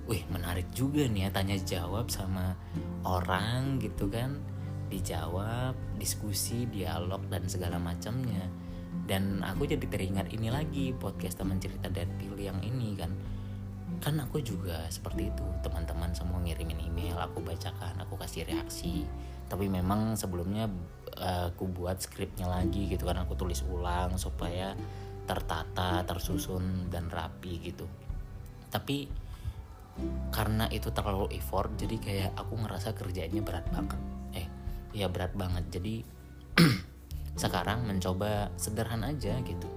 wih 0.09 0.25
menarik 0.33 0.65
juga 0.73 1.05
nih 1.05 1.23
ya 1.23 1.29
tanya 1.29 1.57
jawab 1.61 2.09
sama 2.09 2.57
orang 3.05 3.77
gitu 3.77 4.09
kan. 4.09 4.41
Dijawab 4.89 5.77
diskusi 6.01 6.65
dialog 6.65 7.21
dan 7.29 7.45
segala 7.45 7.77
macamnya. 7.77 8.49
Dan 9.05 9.45
aku 9.45 9.69
jadi 9.69 9.85
teringat 9.85 10.33
ini 10.33 10.49
lagi 10.49 10.97
podcast 10.97 11.37
teman 11.37 11.61
cerita 11.61 11.93
pilih 11.93 12.41
yang 12.41 12.57
ini 12.65 12.97
kan. 12.97 13.13
Kan 14.01 14.17
aku 14.17 14.41
juga 14.41 14.89
seperti 14.89 15.29
itu 15.29 15.45
teman-teman 15.61 16.09
semua 16.17 16.41
ngirimin 16.41 16.81
email 16.81 17.21
aku 17.21 17.37
bacakan 17.45 18.01
aku 18.01 18.17
kasih 18.17 18.49
reaksi. 18.49 19.05
Tapi 19.45 19.69
memang 19.69 20.17
sebelumnya 20.17 20.65
uh, 21.21 21.53
aku 21.53 21.69
buat 21.69 22.01
skripnya 22.01 22.49
lagi 22.49 22.89
gitu 22.89 23.05
kan 23.05 23.21
aku 23.21 23.37
tulis 23.37 23.61
ulang 23.69 24.17
supaya 24.17 24.73
tertata 25.29 26.01
tersusun 26.01 26.89
dan 26.89 27.07
rapi 27.07 27.61
gitu 27.61 27.85
tapi 28.71 29.11
karena 30.31 30.65
itu 30.71 30.89
terlalu 30.95 31.35
effort 31.35 31.75
jadi 31.75 31.95
kayak 31.99 32.31
aku 32.39 32.55
ngerasa 32.63 32.95
kerjanya 32.95 33.43
berat 33.43 33.67
banget. 33.69 33.99
Eh 34.33 34.47
ya 34.95 35.11
berat 35.11 35.35
banget. 35.35 35.67
Jadi 35.69 35.95
sekarang 37.43 37.85
mencoba 37.85 38.49
sederhana 38.55 39.11
aja 39.11 39.35
gitu. 39.43 39.67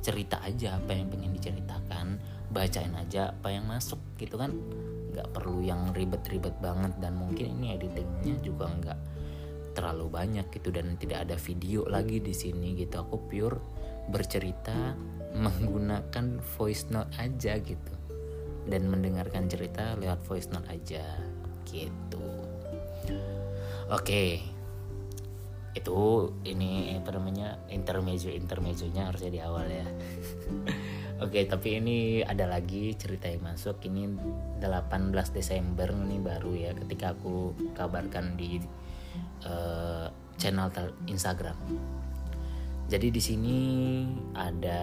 Cerita 0.00 0.40
aja 0.40 0.80
apa 0.80 0.96
yang 0.96 1.12
pengen 1.12 1.36
diceritakan 1.36 2.16
bacain 2.50 2.96
aja 2.96 3.36
apa 3.36 3.52
yang 3.52 3.68
masuk 3.68 4.00
gitu 4.16 4.40
kan. 4.40 4.56
Nggak 5.12 5.28
perlu 5.36 5.60
yang 5.60 5.92
ribet-ribet 5.92 6.56
banget 6.64 6.96
dan 6.98 7.20
mungkin 7.20 7.60
ini 7.60 7.76
editingnya 7.76 8.40
juga 8.40 8.72
nggak 8.72 9.00
terlalu 9.76 10.10
banyak 10.10 10.50
gitu 10.50 10.74
dan 10.74 10.98
tidak 10.98 11.28
ada 11.28 11.36
video 11.36 11.84
lagi 11.84 12.18
di 12.24 12.32
sini 12.32 12.72
gitu. 12.74 13.04
Aku 13.04 13.28
pure 13.28 13.60
bercerita 14.08 14.96
menggunakan 15.36 16.42
voice 16.58 16.90
note 16.90 17.14
aja 17.20 17.54
gitu 17.62 17.99
dan 18.70 18.86
mendengarkan 18.86 19.50
cerita 19.50 19.98
lewat 19.98 20.22
voice 20.24 20.48
note 20.54 20.70
aja 20.70 21.04
gitu. 21.66 22.22
Oke 23.90 24.40
itu 25.70 26.26
ini 26.42 26.98
apa 26.98 27.14
namanya 27.14 27.62
intermezzo 27.70 28.26
intermezzonya 28.26 29.06
harusnya 29.06 29.30
di 29.30 29.40
awal 29.42 29.66
ya. 29.70 29.86
Oke 31.24 31.46
tapi 31.46 31.78
ini 31.78 32.24
ada 32.26 32.50
lagi 32.50 32.94
cerita 32.98 33.30
yang 33.30 33.44
masuk. 33.54 33.78
Ini 33.86 34.10
18 34.58 35.14
Desember 35.30 35.94
ini 35.94 36.18
baru 36.18 36.52
ya 36.58 36.70
ketika 36.74 37.14
aku 37.14 37.54
kabarkan 37.78 38.34
di 38.34 38.58
uh, 39.46 40.10
channel 40.40 40.72
Instagram. 41.06 41.54
Jadi 42.90 43.08
di 43.14 43.22
sini 43.22 43.58
ada 44.34 44.82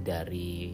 dari 0.00 0.72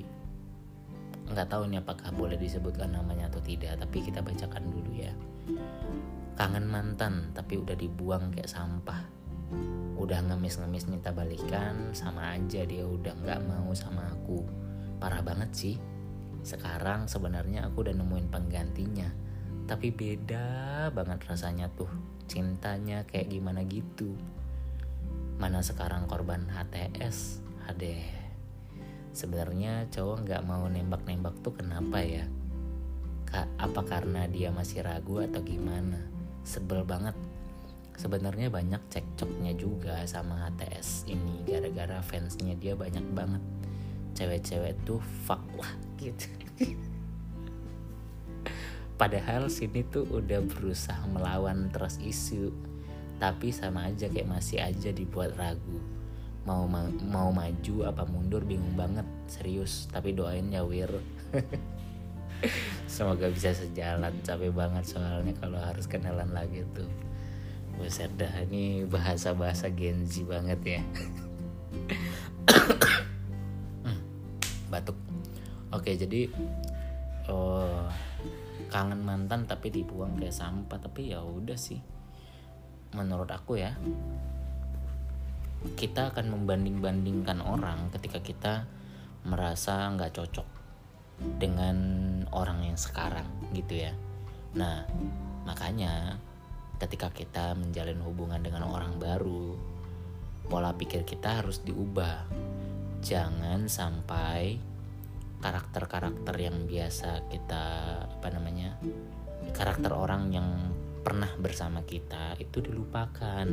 nggak 1.29 1.49
tahu 1.49 1.69
nih 1.69 1.81
apakah 1.85 2.11
boleh 2.17 2.41
disebutkan 2.41 2.97
namanya 2.97 3.29
atau 3.29 3.41
tidak 3.45 3.77
tapi 3.77 4.01
kita 4.01 4.25
bacakan 4.25 4.65
dulu 4.69 4.93
ya. 4.97 5.13
Kangen 6.39 6.67
mantan 6.67 7.35
tapi 7.37 7.61
udah 7.61 7.77
dibuang 7.77 8.33
kayak 8.33 8.51
sampah. 8.51 9.05
Udah 9.99 10.23
ngemis-ngemis 10.25 10.87
minta 10.87 11.11
balikan 11.11 11.91
sama 11.93 12.37
aja 12.39 12.63
dia 12.65 12.85
udah 12.87 13.13
nggak 13.19 13.41
mau 13.45 13.71
sama 13.75 14.09
aku. 14.09 14.43
Parah 14.99 15.23
banget 15.23 15.51
sih. 15.55 15.77
Sekarang 16.43 17.11
sebenarnya 17.11 17.67
aku 17.69 17.87
udah 17.87 17.95
nemuin 17.95 18.29
penggantinya. 18.31 19.09
Tapi 19.69 19.93
beda 19.93 20.89
banget 20.95 21.23
rasanya 21.29 21.69
tuh. 21.75 21.91
Cintanya 22.25 23.05
kayak 23.05 23.29
gimana 23.29 23.67
gitu. 23.67 24.15
Mana 25.39 25.63
sekarang 25.63 26.11
korban 26.11 26.51
HTS 26.51 27.45
hadeh 27.67 28.18
sebenarnya 29.19 29.91
cowok 29.91 30.23
nggak 30.23 30.47
mau 30.47 30.71
nembak-nembak 30.71 31.35
tuh 31.43 31.59
kenapa 31.59 31.99
ya? 31.99 32.23
Apa 33.59 33.83
karena 33.83 34.31
dia 34.31 34.55
masih 34.55 34.87
ragu 34.87 35.19
atau 35.19 35.43
gimana? 35.43 35.99
Sebel 36.47 36.87
banget. 36.87 37.19
Sebenarnya 37.99 38.47
banyak 38.47 38.79
cekcoknya 38.87 39.59
juga 39.59 40.07
sama 40.07 40.47
HTS 40.47 41.11
ini 41.11 41.43
gara-gara 41.43 41.99
fansnya 41.99 42.55
dia 42.55 42.79
banyak 42.79 43.03
banget. 43.11 43.43
Cewek-cewek 44.15 44.79
tuh 44.87 45.03
fuck 45.27 45.43
lah 45.59 45.75
gitu. 45.99 46.31
Padahal 49.03 49.51
sini 49.51 49.83
tuh 49.83 50.07
udah 50.07 50.47
berusaha 50.47 51.03
melawan 51.11 51.75
terus 51.75 51.99
isu 51.99 52.55
tapi 53.19 53.51
sama 53.51 53.91
aja 53.91 54.07
kayak 54.07 54.31
masih 54.31 54.63
aja 54.63 54.95
dibuat 54.95 55.35
ragu 55.35 55.98
mau 56.49 56.65
ma 56.65 56.89
mau 57.05 57.29
maju 57.29 57.85
apa 57.85 58.09
mundur 58.09 58.41
bingung 58.49 58.73
banget 58.73 59.05
serius. 59.29 59.85
Tapi 59.93 60.17
doain 60.17 60.49
ya 60.49 60.65
Wir. 60.65 60.89
Semoga 62.89 63.29
bisa 63.29 63.53
sejalan 63.53 64.17
capek 64.25 64.49
banget 64.57 64.89
soalnya 64.89 65.37
kalau 65.37 65.61
harus 65.61 65.85
kenalan 65.85 66.33
lagi 66.33 66.65
tuh. 66.73 66.89
Buset 67.77 68.09
dah 68.17 68.33
ini 68.49 68.89
bahasa-bahasa 68.89 69.69
genzi 69.69 70.25
banget 70.25 70.61
ya. 70.65 70.81
Batuk. 74.73 74.97
Oke 75.69 76.01
jadi 76.01 76.33
oh, 77.29 77.85
Kangen 78.73 79.05
mantan 79.05 79.45
tapi 79.45 79.69
dibuang 79.69 80.17
kayak 80.17 80.33
sampah 80.33 80.81
Tapi 80.81 81.13
ya 81.13 81.21
udah 81.21 81.61
sih. 81.61 81.85
Menurut 82.97 83.29
aku 83.29 83.61
ya 83.61 83.77
kita 85.75 86.15
akan 86.15 86.31
membanding-bandingkan 86.35 87.43
orang 87.43 87.91
ketika 87.91 88.23
kita 88.23 88.55
merasa 89.27 89.91
nggak 89.91 90.15
cocok 90.15 90.49
dengan 91.43 91.77
orang 92.31 92.63
yang 92.63 92.79
sekarang 92.79 93.27
gitu 93.51 93.83
ya. 93.83 93.93
Nah, 94.55 94.87
makanya 95.43 96.23
ketika 96.79 97.11
kita 97.11 97.59
menjalin 97.59 97.99
hubungan 98.07 98.39
dengan 98.39 98.71
orang 98.71 98.95
baru, 99.03 99.59
pola 100.47 100.71
pikir 100.79 101.03
kita 101.03 101.43
harus 101.43 101.59
diubah. 101.67 102.31
Jangan 103.03 103.67
sampai 103.67 104.59
karakter-karakter 105.39 106.35
yang 106.39 106.67
biasa 106.67 107.31
kita 107.31 107.65
apa 108.07 108.29
namanya? 108.31 108.79
karakter 109.49 109.95
orang 109.97 110.29
yang 110.29 110.49
pernah 111.01 111.31
bersama 111.41 111.81
kita 111.87 112.37
itu 112.37 112.61
dilupakan 112.61 113.47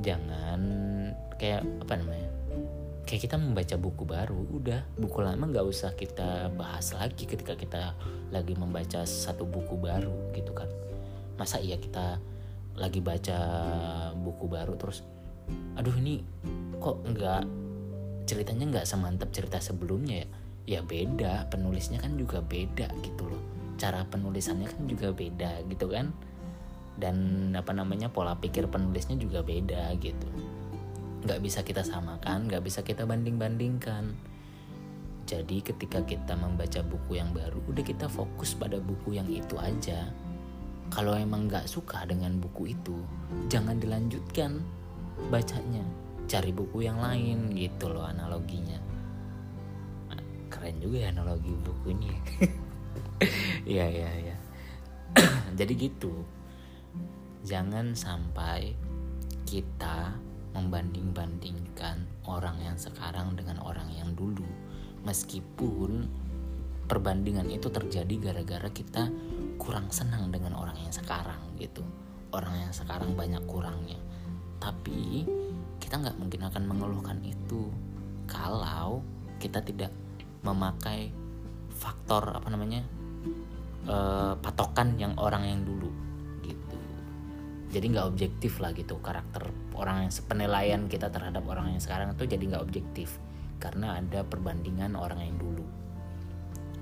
jangan 0.00 0.60
kayak 1.36 1.66
apa 1.82 1.94
namanya 1.98 2.30
kayak 3.02 3.28
kita 3.28 3.36
membaca 3.36 3.76
buku 3.76 4.02
baru 4.06 4.40
udah. 4.56 4.80
Buku 4.96 5.18
lama 5.20 5.44
nggak 5.44 5.66
usah 5.66 5.92
kita 5.92 6.48
bahas 6.54 6.94
lagi 6.94 7.26
ketika 7.26 7.58
kita 7.58 7.92
lagi 8.30 8.54
membaca 8.56 9.04
satu 9.04 9.44
buku 9.44 9.76
baru 9.76 10.32
gitu 10.32 10.54
kan. 10.54 10.70
Masa 11.36 11.58
iya 11.58 11.76
kita 11.76 12.22
lagi 12.78 13.04
baca 13.04 13.38
buku 14.16 14.48
baru 14.48 14.80
terus 14.80 15.04
aduh 15.76 15.92
ini 15.98 16.24
kok 16.80 17.04
nggak 17.04 17.44
ceritanya 18.24 18.64
nggak 18.78 18.86
semantap 18.88 19.28
cerita 19.34 19.58
sebelumnya 19.60 20.24
ya? 20.24 20.28
Ya 20.62 20.80
beda 20.80 21.50
penulisnya 21.50 21.98
kan 21.98 22.14
juga 22.14 22.38
beda 22.40 22.86
gitu 23.02 23.28
loh. 23.28 23.42
Cara 23.76 24.06
penulisannya 24.06 24.70
kan 24.70 24.86
juga 24.86 25.10
beda 25.10 25.66
gitu 25.66 25.90
kan 25.90 26.14
dan 27.00 27.16
apa 27.56 27.72
namanya 27.72 28.12
pola 28.12 28.36
pikir 28.36 28.68
penulisnya 28.68 29.16
juga 29.16 29.40
beda 29.40 29.92
gitu. 30.00 30.28
Nggak 31.22 31.40
bisa 31.40 31.60
kita 31.62 31.86
samakan 31.86 32.50
nggak 32.50 32.62
bisa 32.66 32.82
kita 32.82 33.06
banding 33.06 33.38
bandingkan 33.38 34.16
jadi 35.32 35.62
ketika 35.62 36.02
kita 36.02 36.34
membaca 36.34 36.82
buku 36.82 37.16
yang 37.16 37.30
baru 37.30 37.62
udah 37.70 37.80
kita 37.80 38.10
fokus 38.10 38.58
pada 38.58 38.76
buku 38.82 39.16
yang 39.16 39.30
itu 39.30 39.54
aja. 39.56 40.10
Kalau 40.92 41.16
emang 41.16 41.48
nggak 41.48 41.64
suka 41.64 42.04
dengan 42.04 42.36
buku 42.36 42.76
itu 42.76 43.00
jangan 43.48 43.80
dilanjutkan 43.80 44.60
bacanya. 45.30 45.80
Cari 46.28 46.52
buku 46.52 46.84
yang 46.84 47.00
lain 47.00 47.54
gitu 47.56 47.88
loh 47.88 48.04
analoginya. 48.04 48.76
Keren 50.52 50.76
juga 50.84 51.06
ya 51.06 51.08
analogi 51.14 51.52
bukunya. 51.64 52.16
Iya 53.62 53.86
iya 53.86 54.10
iya. 54.18 54.36
Jadi 55.58 55.78
gitu 55.78 56.10
jangan 57.42 57.98
sampai 57.98 58.74
kita 59.46 60.14
membanding-bandingkan 60.54 62.06
orang 62.28 62.56
yang 62.62 62.78
sekarang 62.78 63.34
dengan 63.34 63.58
orang 63.64 63.88
yang 63.90 64.14
dulu. 64.14 64.46
Meskipun 65.02 66.06
perbandingan 66.86 67.50
itu 67.50 67.66
terjadi 67.72 68.14
gara-gara 68.30 68.70
kita 68.70 69.10
kurang 69.58 69.90
senang 69.90 70.30
dengan 70.30 70.54
orang 70.54 70.78
yang 70.78 70.94
sekarang 70.94 71.40
gitu. 71.58 71.82
Orang 72.30 72.54
yang 72.56 72.72
sekarang 72.72 73.18
banyak 73.18 73.42
kurangnya. 73.44 73.98
Tapi 74.62 75.26
kita 75.82 75.98
nggak 75.98 76.16
mungkin 76.22 76.40
akan 76.46 76.62
mengeluhkan 76.64 77.18
itu 77.26 77.68
kalau 78.30 79.02
kita 79.42 79.58
tidak 79.60 79.90
memakai 80.46 81.10
faktor 81.74 82.22
apa 82.30 82.46
namanya 82.46 82.86
uh, 83.90 84.38
patokan 84.38 84.94
yang 84.94 85.18
orang 85.18 85.42
yang 85.42 85.60
dulu 85.66 85.90
jadi 87.72 87.86
nggak 87.88 88.06
objektif 88.06 88.60
lah 88.60 88.76
gitu. 88.76 89.00
Karakter 89.00 89.48
orang 89.72 90.06
yang 90.06 90.12
penilaian 90.28 90.82
kita 90.86 91.08
terhadap 91.08 91.42
orang 91.48 91.72
yang 91.72 91.80
sekarang 91.80 92.12
itu 92.12 92.28
jadi 92.28 92.44
nggak 92.54 92.62
objektif. 92.62 93.16
Karena 93.56 93.96
ada 93.96 94.20
perbandingan 94.22 94.92
orang 94.92 95.24
yang 95.24 95.36
dulu. 95.40 95.64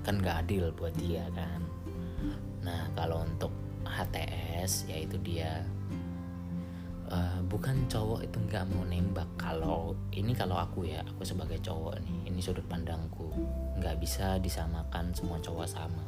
Kan 0.03 0.19
nggak 0.19 0.45
adil 0.45 0.75
buat 0.75 0.91
dia 0.99 1.23
kan. 1.31 1.63
Nah 2.61 2.91
kalau 2.93 3.23
untuk 3.23 3.55
HTS 3.87 4.91
yaitu 4.91 5.17
dia 5.23 5.63
uh, 7.07 7.39
bukan 7.47 7.87
cowok 7.87 8.27
itu 8.27 8.37
nggak 8.51 8.67
mau 8.75 8.83
nembak. 8.83 9.29
Kalau 9.39 9.95
ini 10.11 10.35
kalau 10.35 10.59
aku 10.59 10.91
ya 10.91 10.99
aku 11.07 11.23
sebagai 11.23 11.63
cowok 11.63 12.03
nih 12.03 12.35
ini 12.35 12.39
sudut 12.43 12.67
pandangku. 12.67 13.31
Nggak 13.79 13.95
bisa 14.03 14.35
disamakan 14.43 15.15
semua 15.15 15.39
cowok 15.39 15.67
sama. 15.71 16.03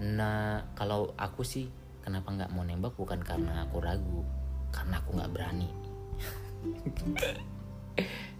Nah 0.00 0.64
kalau 0.72 1.12
aku 1.20 1.44
sih 1.44 1.83
kenapa 2.04 2.28
nggak 2.36 2.52
mau 2.52 2.60
nembak 2.68 2.92
bukan 3.00 3.24
karena 3.24 3.64
aku 3.64 3.80
ragu 3.80 4.20
karena 4.68 5.00
aku 5.00 5.10
nggak 5.16 5.32
berani. 5.32 5.68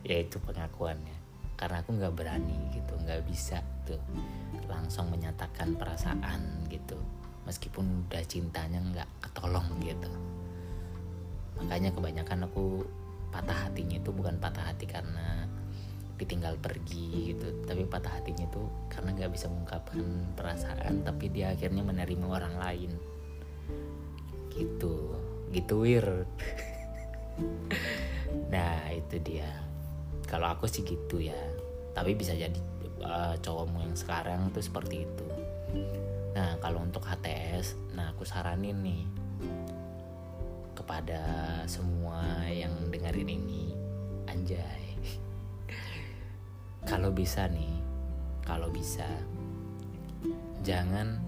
Ya 0.05 0.21
itu 0.21 0.37
pengakuannya. 0.37 1.17
Karena 1.57 1.81
aku 1.81 1.97
nggak 1.97 2.13
berani 2.13 2.77
gitu 2.77 2.93
nggak 2.93 3.25
bisa 3.25 3.65
tuh 3.89 3.97
langsung 4.69 5.09
menyatakan 5.09 5.81
perasaan 5.81 6.69
gitu. 6.69 7.01
Meskipun 7.49 8.05
udah 8.05 8.21
cintanya 8.29 8.85
nggak 8.85 9.09
ketolong 9.25 9.65
gitu. 9.81 10.13
Makanya 11.57 11.95
kebanyakan 11.97 12.45
aku 12.51 12.85
patah 13.33 13.71
hatinya 13.71 13.97
itu 13.97 14.11
bukan 14.13 14.37
patah 14.37 14.75
hati 14.75 14.85
karena 14.85 15.49
ditinggal 16.15 16.55
pergi 16.63 17.35
gitu 17.35 17.51
tapi 17.67 17.83
patah 17.91 18.23
hatinya 18.23 18.47
itu 18.47 18.63
karena 18.87 19.11
nggak 19.19 19.33
bisa 19.35 19.51
mengungkapkan 19.51 19.99
perasaan 20.39 21.03
tapi 21.03 21.27
dia 21.35 21.51
akhirnya 21.51 21.83
menerima 21.83 22.27
orang 22.31 22.55
lain 22.55 22.91
gitu 24.55 25.15
gitu 25.51 25.87
wir 25.87 26.27
nah 28.55 28.91
itu 28.91 29.19
dia. 29.23 29.51
Kalau 30.27 30.51
aku 30.51 30.71
sih 30.71 30.87
gitu 30.87 31.19
ya. 31.19 31.37
Tapi 31.95 32.15
bisa 32.15 32.35
jadi 32.35 32.59
uh, 33.03 33.35
cowokmu 33.39 33.83
yang 33.83 33.95
sekarang 33.99 34.51
tuh 34.55 34.63
seperti 34.63 35.07
itu. 35.07 35.27
Nah 36.35 36.59
kalau 36.63 36.83
untuk 36.83 37.03
HTS 37.07 37.75
nah 37.95 38.15
aku 38.15 38.27
saranin 38.27 38.79
nih 38.83 39.03
kepada 40.75 41.23
semua 41.67 42.47
yang 42.51 42.71
dengerin 42.91 43.31
ini 43.31 43.75
anjay. 44.31 44.95
Kalau 46.91 47.11
bisa 47.15 47.49
nih 47.49 47.85
kalau 48.45 48.69
bisa 48.69 49.09
jangan 50.61 51.24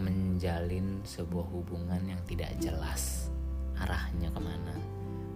menjalin 0.00 1.04
sebuah 1.04 1.46
hubungan 1.52 2.02
yang 2.08 2.20
tidak 2.24 2.52
jelas 2.58 3.28
arahnya 3.80 4.28
ke 4.32 4.40
mana 4.40 4.76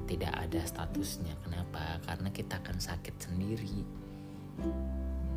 tidak 0.05 0.33
ada 0.37 0.61
statusnya 0.65 1.33
kenapa 1.41 2.01
karena 2.05 2.29
kita 2.29 2.61
akan 2.61 2.77
sakit 2.77 3.17
sendiri. 3.17 3.83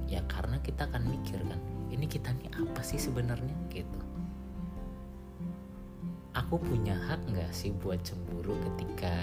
Ya 0.08 0.24
karena 0.28 0.60
kita 0.64 0.88
akan 0.88 1.08
mikir 1.08 1.40
kan 1.44 1.60
ini 1.92 2.06
kita 2.08 2.32
nih 2.36 2.52
apa 2.52 2.82
sih 2.84 3.00
sebenarnya 3.00 3.56
gitu. 3.72 4.02
Aku 6.36 6.62
punya 6.62 6.94
hak 6.94 7.26
nggak 7.32 7.52
sih 7.52 7.74
buat 7.74 7.98
cemburu 8.06 8.54
ketika 8.72 9.16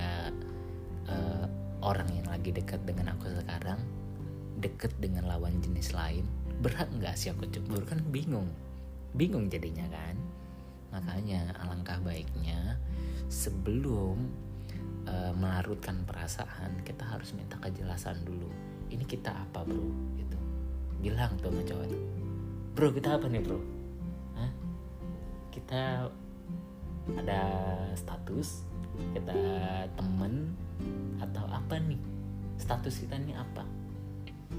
uh, 1.06 1.46
orang 1.84 2.08
yang 2.10 2.26
lagi 2.26 2.50
dekat 2.50 2.82
dengan 2.82 3.14
aku 3.14 3.30
sekarang 3.30 3.78
deket 4.58 4.90
dengan 4.98 5.28
lawan 5.28 5.60
jenis 5.60 5.92
lain 5.92 6.24
berhak 6.58 6.88
nggak 6.98 7.14
sih 7.14 7.30
aku 7.30 7.46
cemburu? 7.52 7.84
Kan 7.86 8.02
bingung 8.10 8.50
bingung 9.14 9.48
jadinya 9.48 9.87
kan. 9.88 10.16
Makanya 10.94 11.55
alangkah 11.59 11.98
baiknya 12.03 12.79
sebelum 13.27 14.31
uh, 15.09 15.33
melarutkan 15.35 16.07
perasaan 16.07 16.83
kita 16.87 17.03
harus 17.07 17.35
minta 17.35 17.59
kejelasan 17.59 18.22
dulu. 18.22 18.50
Ini 18.90 19.03
kita 19.07 19.31
apa 19.33 19.66
bro? 19.66 19.90
Gitu. 20.18 20.38
Bilang 21.03 21.35
tuh 21.40 21.50
sama 21.50 21.62
cowok 21.66 21.88
bro 22.74 22.90
kita 22.90 23.09
apa 23.16 23.27
nih 23.31 23.42
bro? 23.42 23.59
Hah? 24.35 24.50
kita 25.55 26.11
ada 27.14 27.42
status 27.94 28.66
kita 29.14 29.35
temen 29.94 30.55
atau 31.22 31.46
apa 31.46 31.79
nih? 31.79 31.98
Status 32.59 33.03
kita 33.07 33.18
ini 33.18 33.35
apa? 33.35 33.62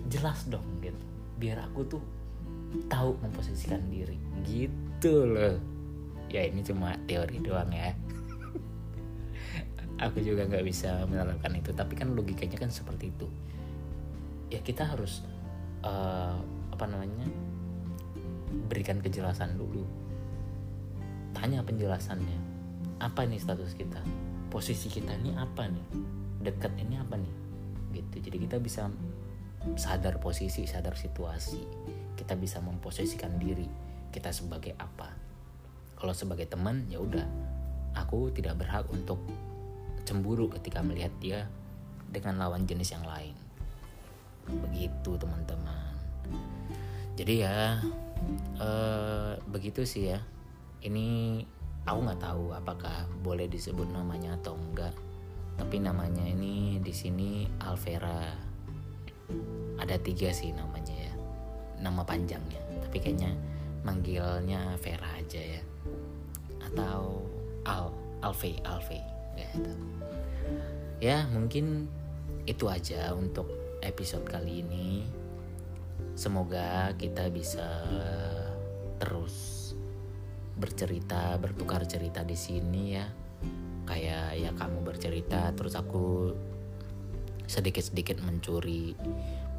Jelas 0.07 0.47
dong 0.47 0.79
gitu. 0.79 1.03
Biar 1.35 1.67
aku 1.67 1.83
tuh 1.87 2.03
tahu 2.87 3.17
memposisikan 3.21 3.81
diri. 3.87 4.17
Gitu 4.43 5.25
loh. 5.25 5.57
Ya 6.29 6.45
ini 6.45 6.61
cuma 6.65 6.97
teori 7.07 7.39
doang 7.39 7.71
ya. 7.71 7.95
Aku 10.05 10.19
juga 10.19 10.43
nggak 10.43 10.65
bisa 10.65 11.07
menerapkan 11.07 11.55
itu 11.55 11.71
tapi 11.71 11.95
kan 11.95 12.11
logikanya 12.11 12.59
kan 12.59 12.69
seperti 12.71 13.11
itu. 13.11 13.27
Ya 14.51 14.59
kita 14.61 14.85
harus 14.85 15.23
uh, 15.85 16.35
apa 16.75 16.85
namanya 16.85 17.27
berikan 18.67 18.99
kejelasan 18.99 19.55
dulu. 19.55 19.85
Tanya 21.35 21.63
penjelasannya. 21.63 22.39
Apa 22.99 23.27
nih 23.27 23.39
status 23.39 23.75
kita? 23.75 23.99
Posisi 24.47 24.87
kita 24.87 25.11
ini 25.19 25.35
apa 25.35 25.67
nih? 25.67 25.87
Dekat 26.43 26.71
ini 26.79 26.95
apa 26.95 27.19
nih? 27.19 27.33
Gitu. 27.95 28.31
Jadi 28.31 28.37
kita 28.47 28.57
bisa 28.59 28.87
sadar 29.73 30.21
posisi 30.21 30.69
sadar 30.69 30.93
situasi. 30.93 31.65
Kita 32.13 32.37
bisa 32.37 32.61
memposisikan 32.61 33.41
diri 33.41 33.65
kita 34.13 34.29
sebagai 34.29 34.77
apa. 34.77 35.09
Kalau 35.97 36.13
sebagai 36.13 36.45
teman 36.45 36.85
ya 36.87 37.01
udah. 37.01 37.25
Aku 37.95 38.27
tidak 38.29 38.59
berhak 38.59 38.85
untuk 38.91 39.23
cemburu 40.03 40.51
ketika 40.51 40.83
melihat 40.83 41.11
dia 41.17 41.47
dengan 42.11 42.37
lawan 42.37 42.67
jenis 42.67 42.93
yang 42.93 43.07
lain. 43.07 43.33
Begitu 44.45 45.15
teman-teman. 45.17 45.95
Jadi 47.15 47.33
ya 47.41 47.79
eh, 48.59 49.33
begitu 49.49 49.87
sih 49.87 50.11
ya. 50.13 50.19
Ini 50.85 51.39
aku 51.87 51.99
nggak 52.03 52.21
tahu 52.21 52.51
apakah 52.53 53.07
boleh 53.23 53.47
disebut 53.47 53.89
namanya 53.89 54.35
atau 54.37 54.53
enggak. 54.59 54.93
Tapi 55.55 55.79
namanya 55.79 56.27
ini 56.27 56.83
di 56.83 56.91
sini 56.91 57.47
Alvera 57.63 58.44
ada 59.79 59.95
tiga 59.99 60.31
sih 60.31 60.51
namanya 60.55 60.95
ya. 60.95 61.13
Nama 61.81 62.01
panjangnya. 62.01 62.61
Tapi 62.87 62.97
kayaknya 62.97 63.31
manggilnya 63.85 64.73
Vera 64.81 65.19
aja 65.19 65.41
ya. 65.41 65.61
Atau 66.63 67.21
Al 67.67 67.93
Alve 68.25 68.57
Alve. 68.65 68.99
Gitu. 69.35 69.71
Ya 71.03 71.27
mungkin 71.29 71.91
itu 72.47 72.65
aja 72.71 73.11
untuk 73.13 73.49
episode 73.83 74.25
kali 74.25 74.63
ini. 74.65 75.05
Semoga 76.15 76.95
kita 76.95 77.27
bisa 77.27 77.67
terus 78.97 79.67
bercerita 80.55 81.35
bertukar 81.35 81.83
cerita 81.83 82.23
di 82.23 82.37
sini 82.39 82.83
ya. 82.95 83.05
Kayak 83.85 84.39
ya 84.39 84.51
kamu 84.55 84.81
bercerita 84.81 85.53
terus 85.53 85.77
aku 85.77 86.33
sedikit-sedikit 87.45 88.21
mencuri 88.21 88.93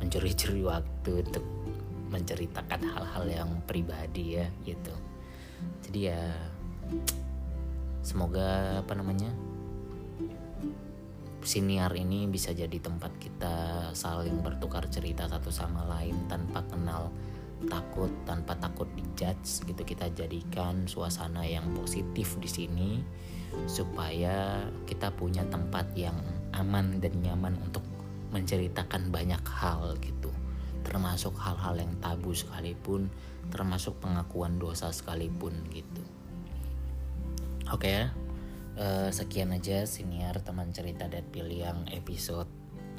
mencuri-curi 0.02 0.62
waktu 0.66 1.24
untuk 1.24 1.44
menceritakan 2.10 2.80
hal-hal 2.86 3.24
yang 3.26 3.50
pribadi 3.66 4.38
ya 4.38 4.46
gitu. 4.62 4.94
Jadi 5.86 6.12
ya 6.12 6.22
semoga 8.06 8.78
apa 8.86 8.94
namanya 8.94 9.30
siniar 11.46 11.94
ini 11.94 12.26
bisa 12.26 12.50
jadi 12.50 12.78
tempat 12.82 13.14
kita 13.22 13.54
saling 13.94 14.42
bertukar 14.42 14.86
cerita 14.90 15.30
satu 15.30 15.50
sama 15.54 15.86
lain 15.86 16.26
tanpa 16.26 16.62
kenal 16.66 17.10
takut 17.70 18.10
tanpa 18.26 18.58
takut 18.58 18.90
dijudge 18.94 19.66
gitu. 19.66 19.82
Kita 19.82 20.10
jadikan 20.12 20.86
suasana 20.86 21.46
yang 21.46 21.70
positif 21.74 22.36
di 22.42 22.50
sini 22.50 22.90
supaya 23.70 24.66
kita 24.84 25.14
punya 25.14 25.46
tempat 25.48 25.86
yang 25.96 26.18
aman 26.56 26.98
dan 26.98 27.12
nyaman 27.20 27.60
untuk 27.60 27.84
menceritakan 28.32 29.12
banyak 29.12 29.42
hal 29.44 29.94
gitu. 30.00 30.32
Termasuk 30.80 31.36
hal-hal 31.36 31.76
yang 31.76 31.92
tabu 32.00 32.32
sekalipun 32.32 33.12
termasuk 33.50 34.00
pengakuan 34.02 34.58
dosa 34.58 34.90
sekalipun 34.90 35.54
gitu. 35.70 36.02
Oke 37.70 37.90
ya 37.90 38.10
uh, 38.78 39.08
sekian 39.10 39.52
aja 39.52 39.84
siniar 39.88 40.38
teman 40.44 40.70
cerita 40.70 41.08
dan 41.08 41.24
pilih 41.32 41.66
yang 41.66 41.78
episode 41.90 42.48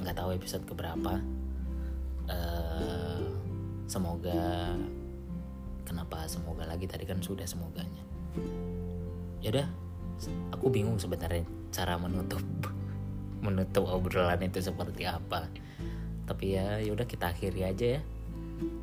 nggak 0.01 0.17
tahu 0.17 0.29
episode 0.37 0.63
keberapa. 0.65 1.21
Uh, 2.27 3.23
semoga 3.87 4.75
kenapa 5.87 6.27
semoga 6.27 6.67
lagi? 6.67 6.85
Tadi 6.85 7.07
kan 7.07 7.23
sudah 7.23 7.47
semoganya. 7.47 8.03
Ya 9.41 9.53
udah 9.53 9.67
aku 10.51 10.73
bingung 10.73 10.97
sebenarnya 10.97 11.45
cara 11.71 11.95
menutup 11.97 12.41
menutup 13.41 13.85
obrolan 13.87 14.41
itu 14.41 14.59
seperti 14.61 15.05
apa. 15.05 15.47
Tapi 16.27 16.45
ya 16.59 16.81
yaudah 16.83 17.07
kita 17.07 17.31
akhiri 17.31 17.63
aja 17.63 17.99
ya. 17.99 18.01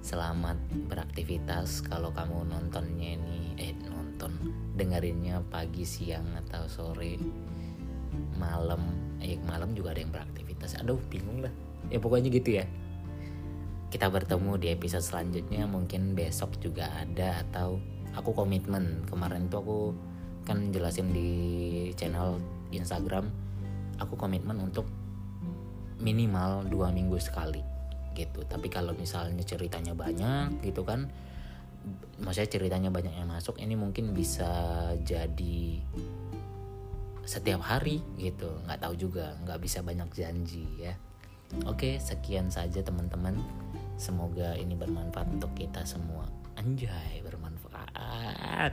Selamat 0.00 0.56
beraktivitas 0.86 1.82
kalau 1.84 2.14
kamu 2.14 2.46
nontonnya 2.46 3.18
ini 3.18 3.58
eh 3.58 3.74
nonton 3.74 4.32
dengerinnya 4.78 5.42
pagi 5.50 5.82
siang 5.84 6.24
atau 6.46 6.64
sore 6.70 7.18
malam. 8.38 8.80
Eh 9.20 9.36
malam 9.44 9.74
juga 9.76 9.92
ada 9.92 10.00
yang 10.00 10.14
beraktivitas. 10.14 10.78
Aduh 10.80 11.00
bingung 11.10 11.42
lah. 11.42 11.52
Ya 11.92 12.00
pokoknya 12.00 12.32
gitu 12.32 12.62
ya. 12.62 12.64
Kita 13.92 14.10
bertemu 14.10 14.58
di 14.58 14.68
episode 14.72 15.04
selanjutnya. 15.04 15.68
Mungkin 15.68 16.16
besok 16.16 16.56
juga 16.62 16.88
ada 16.94 17.44
atau 17.44 17.78
aku 18.16 18.32
komitmen. 18.32 19.04
Kemarin 19.10 19.50
tuh 19.50 19.60
aku 19.60 19.78
kan 20.44 20.70
jelasin 20.72 21.10
di 21.12 21.30
channel 21.96 22.38
Instagram 22.74 23.43
aku 23.98 24.18
komitmen 24.18 24.58
untuk 24.58 24.86
minimal 26.02 26.66
dua 26.66 26.90
minggu 26.90 27.18
sekali 27.20 27.62
gitu. 28.14 28.46
Tapi 28.46 28.70
kalau 28.70 28.94
misalnya 28.94 29.42
ceritanya 29.42 29.92
banyak 29.92 30.62
gitu 30.62 30.86
kan 30.86 31.10
maksudnya 32.16 32.48
ceritanya 32.48 32.88
banyak 32.88 33.12
yang 33.12 33.28
masuk 33.28 33.60
ini 33.60 33.76
mungkin 33.76 34.16
bisa 34.16 34.48
jadi 35.02 35.82
setiap 37.24 37.60
hari 37.64 38.00
gitu. 38.20 38.48
Nggak 38.64 38.80
tahu 38.84 38.94
juga 38.96 39.34
nggak 39.44 39.60
bisa 39.60 39.82
banyak 39.82 40.08
janji 40.14 40.64
ya. 40.78 40.94
Oke 41.66 41.98
sekian 41.98 42.48
saja 42.50 42.80
teman-teman. 42.80 43.38
Semoga 43.94 44.58
ini 44.58 44.74
bermanfaat 44.74 45.38
untuk 45.38 45.54
kita 45.54 45.86
semua. 45.86 46.26
Anjay 46.58 47.22
bermanfaat. 47.22 48.72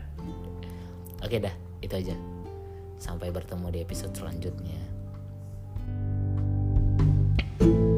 Oke 1.22 1.38
dah 1.38 1.54
itu 1.82 1.94
aja. 1.94 2.16
Sampai 3.02 3.34
bertemu 3.34 3.74
di 3.74 3.80
episode 3.82 4.14
selanjutnya 4.14 4.91
you. 7.62 7.91